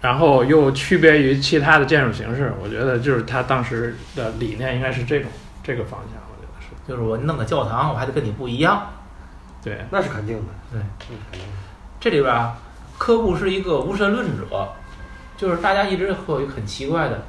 [0.00, 5.30] 然后又区别于其他的建筑形式，我觉得就是他当时的理念应该是这种
[5.62, 8.90] 这个方向，我觉得是就是我弄个教堂，我还得跟你不一样。
[9.62, 9.78] 对。
[9.90, 10.44] 那是肯定的。
[10.72, 11.54] 对，嗯，肯定的。
[12.00, 12.56] 这里边啊，
[13.00, 14.68] 科布是一个无神论者，
[15.34, 17.22] 就是大家一直会有一个很奇怪的，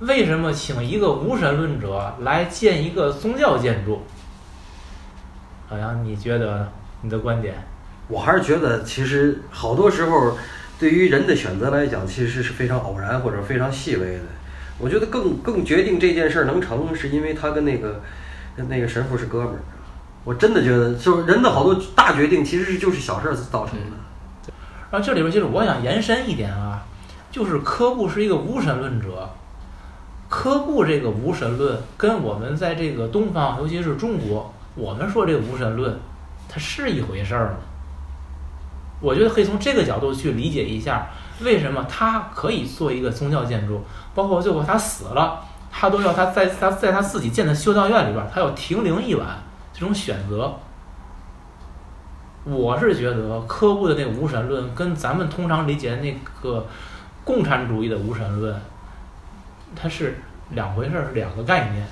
[0.00, 4.02] 为什么请一个无神论者来建一个宗教建筑？
[5.68, 6.68] 好像你觉得
[7.02, 7.54] 你的观点？
[8.08, 10.36] 我还是觉得，其实好多时候，
[10.76, 14.24] 对于人的选择来讲，其实是非常偶然或者非常细微的。
[14.76, 18.00] 我觉得更更决定这件事儿能成，是因为他跟那个
[18.56, 19.62] 跟那个神父是哥们儿。
[20.24, 23.96] 我真的觉得，就是人的好多大决定，其实是就是小事儿造成的。
[24.92, 26.82] 然后这里边其实我想延伸一点啊，
[27.30, 29.30] 就是科布是一个无神论者。
[30.28, 35.98] 科布这个无神论跟我们在这个东方，尤其是中国，我们说这个无神论，
[36.46, 37.54] 它是一回事儿吗？
[39.00, 41.06] 我觉得可以从这个角度去理解一下，
[41.40, 43.82] 为什么他可以做一个宗教建筑，
[44.14, 45.40] 包括最后他死了，
[45.70, 49.26] 他都要他在他在他自己建的修道院里边，他要停灵一晚，
[49.72, 50.54] 这种选择。
[52.44, 56.66] 我是觉得科布的那个无神论跟咱们通常理解的那个
[57.24, 58.54] 共产主义的无神论，
[59.76, 60.18] 它是
[60.50, 61.86] 两回事儿，是两个概念。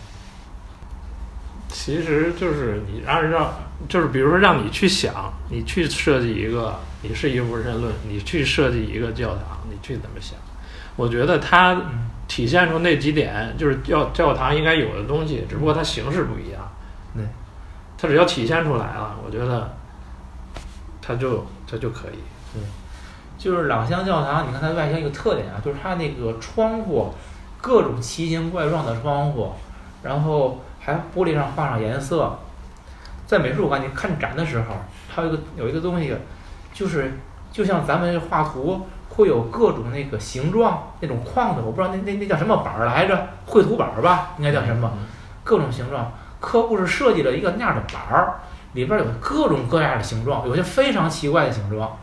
[1.68, 3.52] 其实就是你按照，
[3.88, 10.36] 就是比如说让你去想，你去设计一个，你是一个无神论，你去设计一个教堂，你去怎么想？
[10.96, 16.60] 我觉得它嗯体现出那几点，就是教教堂应该有的东西，只不过它形式不一样。
[17.14, 17.24] 对，
[17.96, 19.72] 它只要体现出来了，我觉得
[21.10, 22.60] 它就它就可以。
[23.36, 27.12] 就是朗香教堂，你看它外形一个特点啊，就是它那个窗户，
[27.60, 29.52] 各种奇形怪状的窗户，
[30.02, 32.38] 然后还玻璃上画上颜色。
[33.26, 34.74] 在美术馆你看展的时候，
[35.14, 36.14] 它有一个有一个东西，
[36.74, 37.18] 就是
[37.50, 44.92] 就像咱们画图会有各种那个形状那种框子，我不知道那那那叫什么板儿来着，绘图板儿吧，应该叫什么？
[45.42, 46.12] 各种形状。
[46.40, 48.40] 客户是设计了一个那样的板儿，
[48.72, 51.98] 里边儿有各种各样的形状，有些非常奇怪的形状。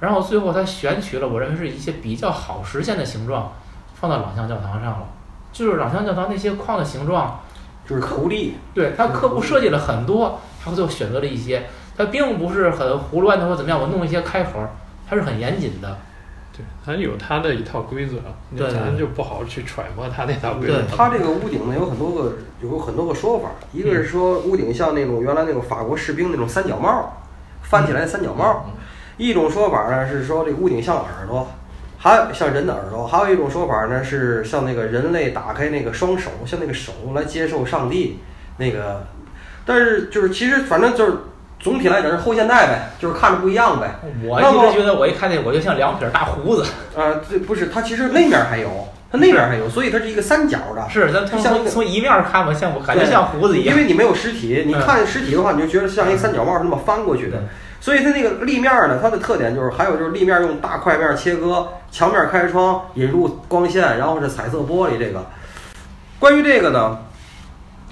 [0.00, 3.52] 然后最后他选取了我认为是一些比较好实现的形状，
[3.94, 5.06] 放到朗香教堂上了。
[5.52, 7.40] 就是朗香教堂那些框的形状，
[7.86, 14.66] 就是图例，对他科布设计了很多，他最后选择了一些，他并不是很胡乱的或怎么样，我弄一些开口，
[15.08, 15.98] 他是很严谨的。
[16.54, 18.16] 对，它有它的一套规则，
[18.70, 20.74] 咱就不好去揣摩它那套规则。
[20.74, 20.84] 对。
[20.96, 27.22] 它这个屋顶呢有很多个有很多个说法，一个是说屋顶像那种原来那个法国士兵那种三角帽，
[27.62, 28.66] 翻起来的三角帽；
[29.16, 31.48] 一种说法呢是说这个屋顶像耳朵，
[31.96, 38.18] 还有像人的耳朵；还有一种说法呢是像那个人类打开那个双手，像那个手来接受上帝
[38.58, 39.06] 那个。
[39.64, 41.12] 但是就是其实反正就是
[41.62, 43.94] 总体来讲是后现代呗，就是看着不一样呗。
[44.24, 46.64] 我一直觉得我一看那我就像两撇大胡子，
[46.96, 50.84] 啊，这不是它其实那面还有，它那面还有，所以它是一个三角的。
[50.90, 53.76] 是咱从像从从一面看吧，像我感觉像胡子一样。
[53.76, 57.40] 因为你没有实体，你嗯看实体的话，你就觉得像一个三角帽是那么翻过去的。
[57.80, 64.98] 所以它那个立面呢，它的特点就是还有就是立面用大块面切割，墙面开窗引入光线，然后是彩色玻璃。
[64.98, 65.24] 这个
[66.18, 66.98] 关于这个呢，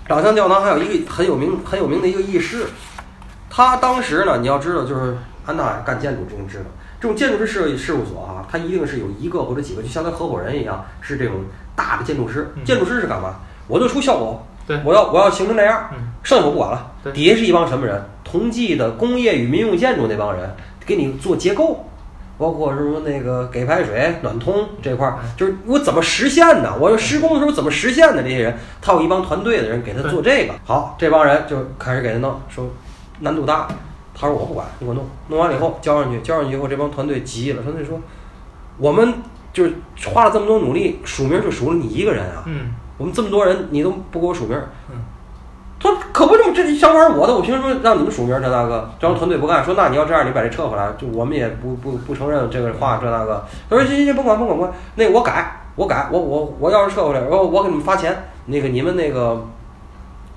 [0.09, 2.67] 朗香教堂还有一个很有名很有名的一个轶事，
[3.51, 6.65] 他当时呢，你要知道就是安娜干建筑这种知道，
[7.01, 11.35] 这种建筑师设事务所啊，他一定是有一个或者几个，就像他合伙人一样，是这种
[11.75, 12.53] 大的建筑师。
[12.57, 13.41] 嗯建筑师是干嘛？
[13.67, 16.93] 我就出效果，对我要我要形成那样，嗯剩下我不管了。
[17.03, 18.03] 对底下是一帮什么人？
[18.23, 20.55] 同济的工业与民用建筑那帮人，
[20.87, 21.85] 给你做结构，
[22.39, 26.73] 包括什么那个给排水、暖通这块儿嗯，就是我怎么实现的？
[26.79, 28.23] 我施工的时候怎么实现的？
[28.23, 30.55] 这些人，他有一帮团队的人给他做这个。
[30.65, 32.69] 好，这帮人就开始给他弄，说
[33.21, 33.67] 难度大。
[34.13, 35.07] 他说我不管，你给我弄。
[35.29, 37.99] 弄完了以后交上去，交上去以后，这帮团队急了，团队说
[38.77, 39.15] 我们
[39.53, 39.75] 就是
[40.13, 42.43] 花了这么多努力，署名就署了你一个人啊。
[42.47, 44.69] 嗯，我们这么多人，你都不给我署名儿。
[44.91, 44.97] 嗯
[45.83, 48.41] 他说可不这么，这想法是我的，我凭什么让你们署名儿？
[48.43, 53.43] 这大哥，然后团队不干，说那你要这样，你把这撤回来，就我们也不不不承认这个话，这大哥。
[53.71, 58.15] 他说行行行，甭管甭管甭管，那个我改，我改，我我我要是撤回来，然后我给你们发钱，
[58.45, 59.43] 那个你们那个。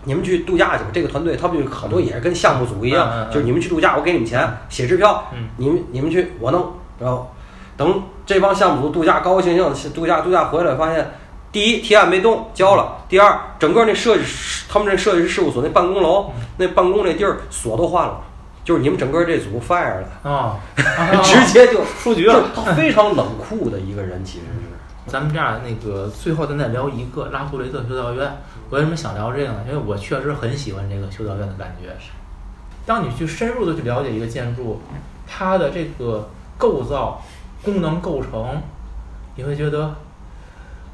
[0.05, 5.49] 你们去度假去吧，这个团队他们就好多也是跟项目组一样，就是你们去度假，我给你们钱，写支票，嗯。
[5.57, 7.31] 你们你们去，我弄，然后
[7.77, 11.11] 等这帮项目组度假高高兴兴地度假度假回来，发现
[11.51, 18.19] 第一提案没动交了，第二整个那设计师他们这设计师事务所那办公楼那办公那地儿锁都换了，
[18.63, 20.59] 就是你们整个这组 fire 了，啊，
[21.23, 22.33] 直接就出局了。
[22.55, 24.45] 就他非常冷酷的一个人，其实。
[24.45, 24.62] 是。
[25.07, 28.31] 咱们这样，那个最后咱再聊一个拉图雷特修道院。
[28.69, 29.63] 为什么想聊这个呢？
[29.67, 31.93] 因为我确实很喜欢这个修道院的感觉。
[32.85, 34.81] 当你去深入的去了解一个建筑，
[35.27, 37.21] 它的这个构造、
[37.61, 38.61] 功能构成，
[39.35, 39.93] 你会觉得，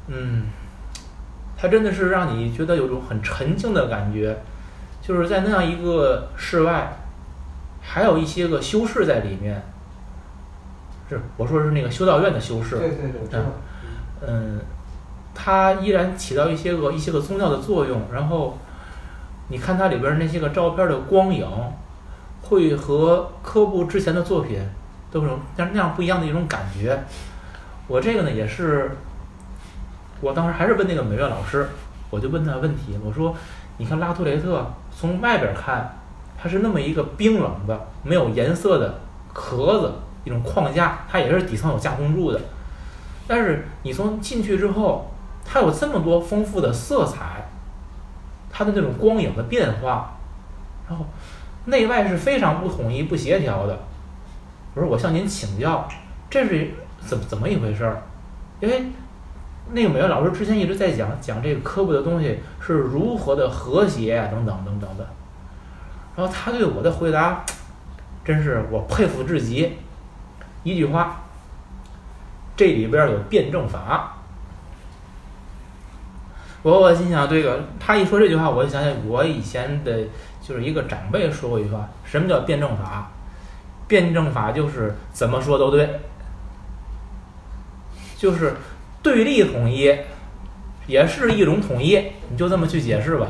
[0.08, 0.46] 嗯，
[1.56, 4.42] 它真的是让你觉得有种很沉静的感觉，
[5.00, 6.96] 就是在那样一个室外，
[7.80, 9.62] 还有一些个修饰在里面。
[11.08, 13.42] 是我说是那个修道院的修饰，对对对，知道
[14.26, 14.60] 嗯，
[15.34, 18.02] 它依然起到一些个一些个宗教的作用。
[18.12, 18.58] 然后，
[19.48, 21.46] 你看它里边那些个照片的光影，
[22.42, 24.60] 会和科布之前的作品
[25.10, 27.02] 都有种那那样不一样的一种感觉。
[27.88, 28.90] 我这个呢也是，
[30.20, 31.68] 我当时还是问那个美院老师，
[32.10, 33.34] 我就问他问题，我说
[33.78, 34.64] ：“你看拉图雷特
[34.94, 35.98] 从外边看，
[36.40, 39.00] 它是那么一个冰冷的、没有颜色的
[39.32, 39.92] 壳子，
[40.24, 42.40] 一种框架，它也是底层有加工柱的。
[43.30, 45.08] 但是你从进去之后，
[45.44, 47.48] 它有这么多丰富的色彩，
[48.50, 50.18] 它的那种光影的变化，
[50.88, 51.06] 然后
[51.66, 53.78] 内外是非常不统一、不协调的。
[54.74, 55.88] 我说我向您请教，
[56.28, 56.72] 这是
[57.06, 58.02] 怎么怎么一回事儿？
[58.58, 58.86] 因为
[59.70, 65.06] 那个美院老师之前一直在讲讲这个科布的东西是如何的和谐啊，等等等等的。
[66.16, 67.44] 然后他对我的回答，
[68.24, 69.76] 真是我佩服至极。
[70.64, 71.22] 一句话，
[72.60, 74.18] 这里边有辩证法。
[76.62, 79.98] 我我心想，这个他一说这句话，我就想起我以前的
[80.42, 83.10] 就是一个长辈说过一句话：什么叫辩证法？
[83.88, 86.00] 辩证法就是怎么说都对，
[88.18, 88.56] 就是
[89.02, 89.96] 对立统一
[90.86, 91.96] 也是一种统一，
[92.28, 93.26] 你就这么去解释吧。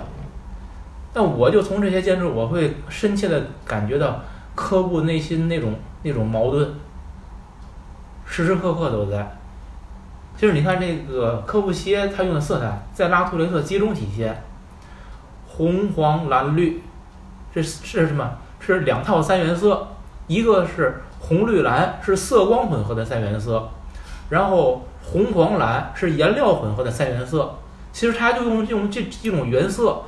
[1.12, 4.24] 但我就从这些建筑，我会深切的感觉到
[4.56, 6.74] 科布内心那种那种矛盾，
[8.30, 9.36] 时时刻刻都在。
[10.36, 14.42] 就是你看这个科布西耶他用的色彩，在拉图雷特集中体现，
[15.48, 16.80] 红黄蓝绿，
[17.52, 18.38] 这是什么？
[18.60, 19.88] 是两套三原色，
[20.28, 23.68] 一个是红绿蓝，是色光混合的三原色，
[24.30, 27.58] 然后红黄蓝是颜料混合的三原色。
[27.92, 30.02] 其实他就用用这几种原色。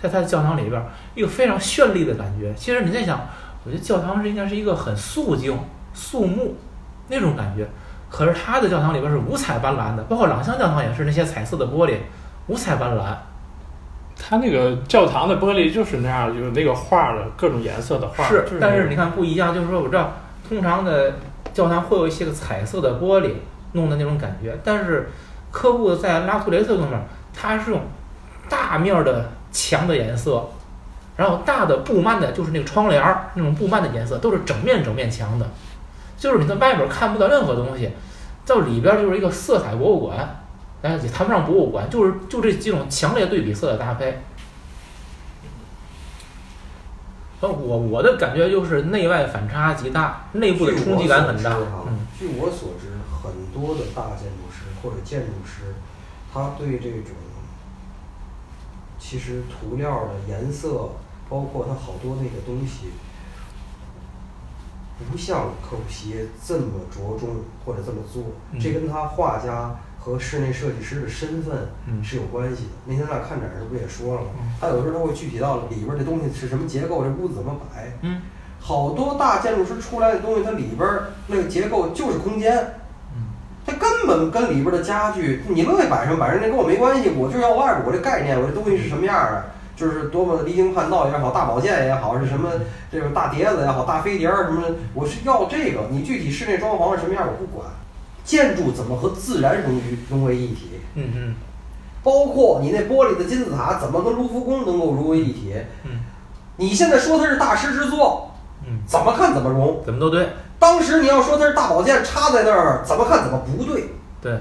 [0.00, 0.80] 在他的教堂里边，
[1.16, 2.54] 一个非常绚丽的感觉。
[2.54, 3.20] 其实你在想，
[3.64, 5.58] 我觉得教堂是应该是一个很肃静、
[5.92, 6.54] 肃穆
[7.08, 7.66] 那种感觉。
[8.10, 11.96] 可是他的教堂里边是五彩斑斓的，包括朗香教堂也是那些彩色的玻璃，
[12.46, 13.02] 五彩斑斓。
[14.16, 18.24] 他那个教堂的玻璃就是那样，有那个画的各种颜色的画。
[18.24, 20.12] 是，但是你看不一样，就是说我知道，
[20.48, 21.14] 通常的
[21.52, 23.32] 教堂会有一些个彩色的玻璃
[23.72, 25.10] 弄的那种感觉，但是
[25.50, 27.00] 科布在拉图雷特那面，
[27.34, 27.80] 他是用
[28.48, 29.30] 大面的。
[29.50, 30.46] 墙的颜色，
[31.16, 35.46] 然后大的布幔的，就是那个窗帘儿那种布幔的颜色，都是整面整面墙的，
[36.18, 37.90] 就是你在外边看不到任何东西，
[38.44, 40.44] 到里边就是一个色彩博物馆，
[40.82, 44.18] 哎，也谈不上博物馆，就是就这几种强烈对比色的搭配。
[47.40, 51.56] 呃，我我的感觉就是内外反差极大，内部的冲击感很大。
[51.86, 55.74] 嗯，据我所知，很多的大建筑师或者建筑师，
[56.34, 57.14] 他对这种。
[59.00, 60.90] 其实涂料的颜色，
[61.30, 62.88] 包括它好多那个东西，
[65.10, 67.28] 不像科布西耶这么着重
[67.64, 68.22] 或者这么做。
[68.60, 71.68] 这跟他画家和室内设计师的身份
[72.02, 72.70] 是有关系的。
[72.86, 74.28] 那天咱俩看展时不也说了吗？
[74.60, 77.92] 他有时候他会具体到里边这东西是什么结构，这屋子怎么摆。
[78.60, 80.88] 好多大建筑师出来的东西，它里边
[81.28, 82.74] 那个结构就是空间。
[83.64, 87.10] 它根本跟里边的家具，你乐意摆什么摆什么，那跟我没关系。
[87.10, 89.44] 我就要外边我这概念，我这东西是什么样的，
[89.78, 92.50] 就是多么离经叛道也好，大宝剑也好，是什么
[92.90, 95.82] 这个大碟子也好，大飞碟儿什么的，我是要这个。
[95.90, 97.68] 你具体室内装潢是什么样我不管，
[98.24, 100.80] 建筑怎么和自然融于融为一体？
[100.94, 101.34] 嗯嗯。
[102.02, 105.54] 包括你那玻璃的金字塔怎么跟卢浮宫能够融为一体？
[105.84, 106.00] 嗯。
[106.56, 108.32] 你现在说它是大师之作，
[108.66, 110.28] 嗯，怎么看怎么融，怎么都对。
[110.58, 113.94] 当时你要说它是大宝剑插在那儿，怎么看怎么不对。
[114.20, 114.40] 对。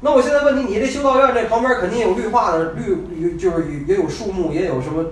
[0.00, 5.04] 那我现在问你，你这修道院这旁边肯定有绿化的绿，就是也有树木，也有什么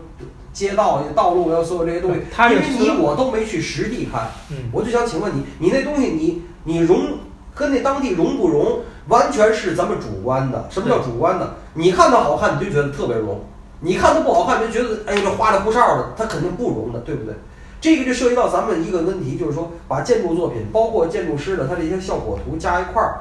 [0.53, 2.21] 街道、道路，要所有这些东西。
[2.51, 4.29] 因为你我都没去实地看，
[4.73, 7.19] 我就想请问你，你那东西你你融
[7.55, 10.69] 跟那当地融不融，完全是咱们主观的。
[10.71, 11.55] 什么叫主观的？
[11.73, 13.39] 你看它好看，你就觉得特别融；
[13.81, 17.35] 你看它不好看，就觉得哎这花里胡哨的，它肯定不融的，对不对？
[17.81, 23.21] 这个就涉及到咱们一个问题，就是说把建筑作品，包括建筑师的他这些效果图加一块儿，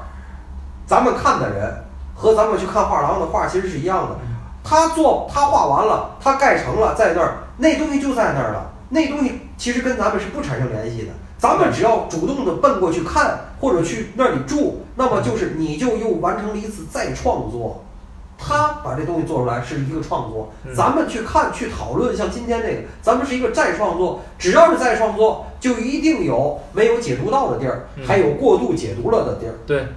[0.93, 1.73] 咱们看的人
[2.13, 4.15] 和咱们去看画廊的画其实是一样的。
[4.63, 8.71] 他做他画完了，他盖成了，在那儿，那东西就在那儿了。
[8.89, 11.07] 那东西其实跟咱们是不产生联系的。
[11.39, 17.83] 咱们只要主动的奔过去看，或者去那里住，那么就是你就又完成了一次再创作。
[18.37, 24.21] 他把这东西做出来是一个创作，咱们去看去讨论，像今天这个，咱们是一个再创作。
[24.37, 29.55] 只要是再创作，就一定有没有解读到的地儿，还有过度解读了的地儿。
[29.65, 29.87] 对对。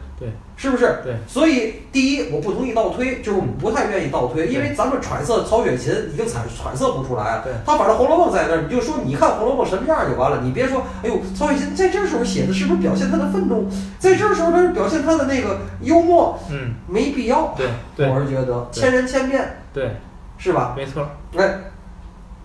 [0.56, 1.00] 是不是？
[1.04, 7.42] 对，所以第一，我不同意倒推，就是我们不太愿意倒推，因为咱们揣测曹雪芹已经揣揣测不出来。
[7.44, 13.68] 对，他反正《红楼梦》在那儿，你就说你看《红楼梦》什么样就完了，你别说，哎呦，曹雪芹在这时候写的是不是表现他的愤怒？
[13.98, 16.38] 在这时候他是表现他的那个幽默？
[16.50, 17.54] 嗯，没必要。
[17.54, 19.58] 对，对，我是觉得千人千面。
[19.74, 19.96] 对，
[20.38, 20.72] 是吧？
[20.74, 21.06] 没错。
[21.36, 21.58] 哎，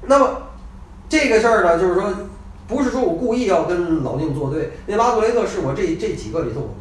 [0.01, 0.37] 那么
[1.07, 2.13] 这个事儿呢，就是说，
[2.67, 4.73] 不是说我故意要跟老宁作对。
[4.85, 6.75] 那拉格雷特是我这这几个里头我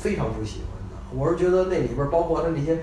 [0.00, 0.96] 非常不喜欢的。
[1.12, 2.78] 我是觉得那里边包括它那些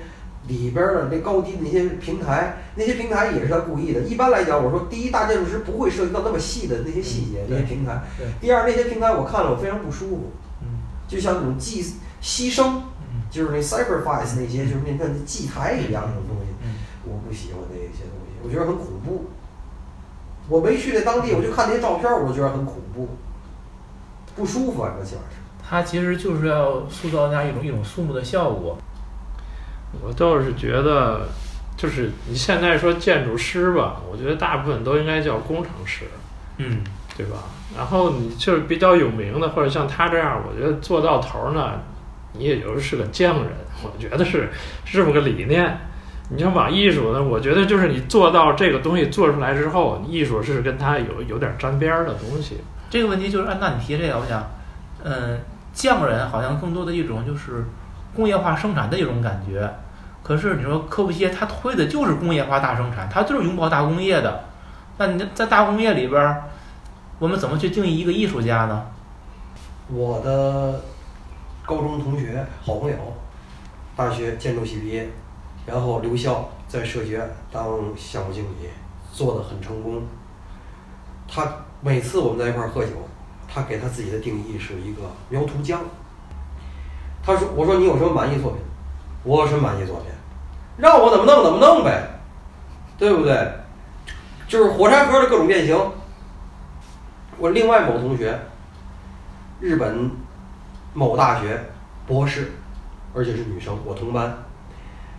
[0.48, 4.02] 里边的那高低的那些平台，那些平台也是他故意的。
[4.02, 8.02] 一般来讲，我说第一，大建筑师不会涉及到那么细的那些细节，那些平台。
[8.40, 10.32] 第二，那些平台我看了我非常不舒服。
[10.62, 10.80] 嗯。
[11.08, 11.84] 就像那种祭
[12.22, 12.82] 牺牲，
[13.30, 16.52] 就是那 sacrifice 那些，就是那那祭台一样那种东西。
[16.64, 16.76] 嗯。
[17.04, 19.26] 我不喜欢那些东西，我觉得很恐怖。
[20.50, 23.10] 我没去那当地，我就看那些照片，我就觉得很恐怖，
[24.36, 25.38] 不舒服啊，这起码是。
[25.70, 28.78] 它其实就是要塑造那样一种一种肃穆的效果。
[30.02, 31.28] 我倒是觉得，
[31.76, 36.06] 就是你现在说建筑师吧，我觉得大部分都应该叫工程师，
[36.58, 36.82] 嗯，
[37.18, 37.38] 对吧？
[37.76, 41.74] 然后你就是比较有名的，或者像他这样，我觉得做到头呢，
[42.34, 43.52] 你也就是个匠人。
[43.84, 44.50] 我觉得是
[44.86, 45.78] 是这么个理念。
[46.30, 52.58] 你像往艺术呢，我觉得就是你做到这个东西做出来之后，艺术是跟它有有点沾边儿的东西。
[52.90, 54.44] 这个问题就是按照你提这个，我想，
[55.04, 55.40] 嗯，
[55.78, 57.64] 匠人好像更多的一种就是
[58.16, 59.72] 工业化生产的一种感觉。
[60.24, 64.44] 可是你说科布西耶他推的就是工业化大生产，他就是拥抱大工业的。
[64.98, 66.44] 那你在大工业里边，
[67.20, 68.86] 我们怎么去定义一个艺术家呢？
[69.90, 70.82] 我的
[71.64, 72.98] 高中同学、好朋友，
[73.96, 75.08] 大学建筑系毕业，
[75.68, 77.64] 然后留校在设计院当
[77.96, 78.68] 项目经理，
[79.14, 80.02] 做得很成功。
[81.28, 81.48] 他
[81.82, 82.92] 每次我们在一块儿喝酒，
[83.48, 85.82] 他给他自己的定义是一个描图匠。
[87.24, 88.62] 他说：“我说你有什么满意作品？
[89.24, 90.06] 我有什么满意作品？
[90.78, 92.22] 让我怎么弄怎么弄呗，
[92.98, 93.36] 对不对？
[94.48, 95.78] 就是火柴盒的各种变形。”
[97.38, 98.40] 我另外某同学，
[99.60, 100.10] 日本
[100.94, 101.60] 某大学
[102.08, 102.52] 博士，
[103.14, 104.38] 而且是女生，我同班。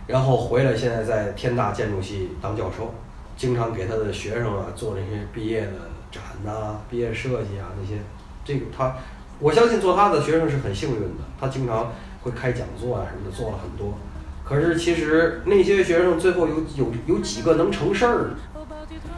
[0.07, 2.91] 然后回来，现在在天大建筑系当教授，
[3.37, 5.73] 经常给他的学生啊做那些毕业的
[6.09, 8.01] 展呐、毕业设计啊那些。
[8.43, 8.95] 这个他，
[9.39, 11.91] 我相信做他的学生是很幸运的，他经常
[12.23, 13.97] 会开讲座啊什么的，做了很多。
[14.43, 18.31] 可是其实那些学生最后有有有几个能成事儿？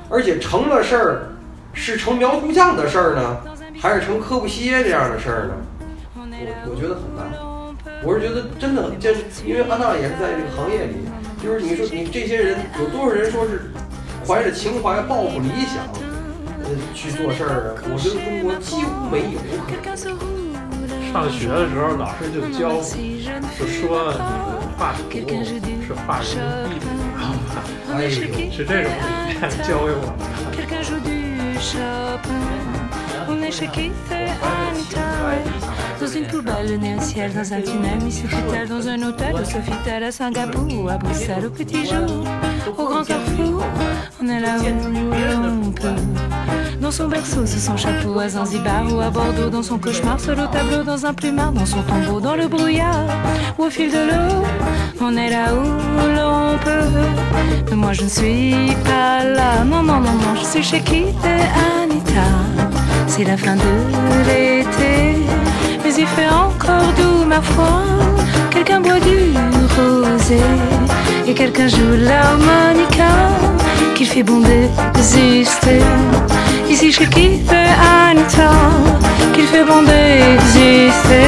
[0.09, 1.29] 而且成了事儿，
[1.73, 3.37] 是成苗图匠的事儿呢，
[3.79, 5.53] 还是成科布西耶这样的事儿呢？
[6.15, 7.31] 我我觉得很难。
[8.03, 9.11] 我是觉得真的，就
[9.45, 10.95] 因为安娜也是在这个行业里，
[11.41, 13.71] 就是你说你这些人有多少人说是
[14.27, 15.87] 怀着情怀、抱负、理想，
[16.93, 17.83] 去做事儿的？
[17.91, 19.39] 我觉得中国几乎没有。
[21.11, 22.71] 上学的时候，老师就教，
[23.57, 24.99] 就说你们画图
[25.43, 25.59] 是
[26.07, 26.31] 画人，
[27.93, 28.89] 哎呦，是这种
[29.67, 30.23] 教给我们的。
[30.55, 31.17] Quelqu'un joue du
[31.59, 32.39] Chopin.
[33.27, 35.43] On est chez Keith et Anita, ouais.
[35.99, 40.03] Dans une poubelle né au ciel, dans un tunnel, Miss-Hôpital, dans un hôtel, au Sofitel,
[40.03, 42.25] à Singapour, à Bruxelles, au petit jour,
[42.77, 43.63] au grand carrefour.
[44.21, 45.95] On est là où l'on peut.
[46.81, 50.39] Dans son berceau, sous son chapeau, à Zanzibar ou à Bordeaux, dans son cauchemar, seul
[50.39, 53.05] au tableau, dans un plumard, dans son tombeau, dans le brouillard,
[53.59, 54.43] ou au fil de l'eau.
[54.99, 55.63] On est là où
[56.15, 56.99] l'on peut.
[57.69, 59.63] Mais moi je ne suis pas là.
[59.63, 62.27] Non, non, non, non, je suis chez Kit et Anita.
[63.05, 63.61] C'est la fin de
[64.25, 65.21] l'été.
[65.83, 67.83] Mais il fait encore doux, ma foi.
[68.49, 69.33] Quelqu'un boit du
[69.77, 70.41] rosé.
[71.27, 73.11] Et quelqu'un joue l'harmonica.
[73.93, 75.81] Qu'il fait bon d'exister.
[76.71, 78.49] Ici Kit et Anita.
[79.33, 81.27] Qu'il fait bon d'exister.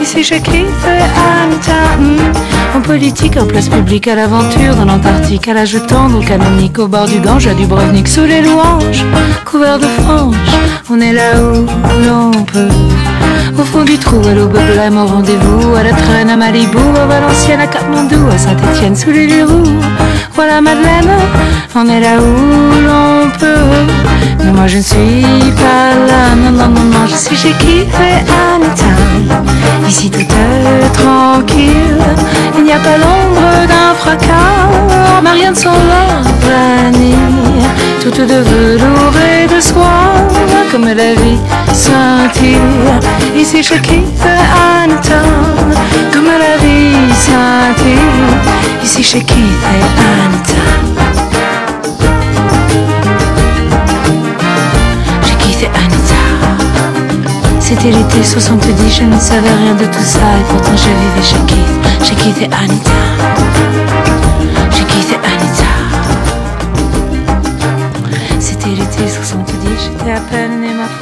[0.00, 1.02] Ici Kit et
[1.42, 1.96] Anita.
[1.98, 2.76] hmm.
[2.76, 6.86] En politique, en place publique, à l'aventure, dans l'Antarctique, à l'âge tendre, au canonique, au
[6.86, 9.04] bord du Gange, à Dubrovnik, sous les louanges,
[9.44, 10.36] couvert de franges,
[10.88, 11.66] on est là où
[12.06, 12.68] l'on peut.
[13.58, 17.06] Au fond du trou, à l'aube blême, au rendez-vous, à la traîne, à Malibu, à
[17.06, 19.64] Valenciennes, à Katmandou, à Saint-Étienne, sous les Liroux,
[20.34, 21.10] voilà Madeleine,
[21.74, 24.11] on est là où l'on peut.
[24.44, 27.88] Mais moi je ne suis pas là, non, non, non, non, je suis chez Keith
[28.00, 28.20] et
[28.54, 28.84] Anita.
[29.88, 32.02] Ici tout est tranquille,
[32.58, 35.70] il n'y a pas l'ombre d'un fracas, rien de son
[36.40, 37.14] vanille,
[38.02, 40.12] toute de velours et de soie,
[40.70, 41.38] comme la vie
[41.72, 42.58] scintille.
[43.36, 45.22] Ici chez Keith et Anita,
[46.12, 47.98] comme la vie scintille.
[48.82, 49.82] Ici chez Keith et
[50.24, 51.11] Anita.
[55.62, 56.22] Et Anita.
[57.60, 62.04] C'était l'été 70, je ne savais rien de tout ça et pourtant je vivais Keith,
[62.04, 62.90] chez Keith et Anita.
[64.72, 65.72] Keith et Anita.
[68.40, 69.46] C'était l'été 70,
[69.84, 71.01] j'étais à peine née ma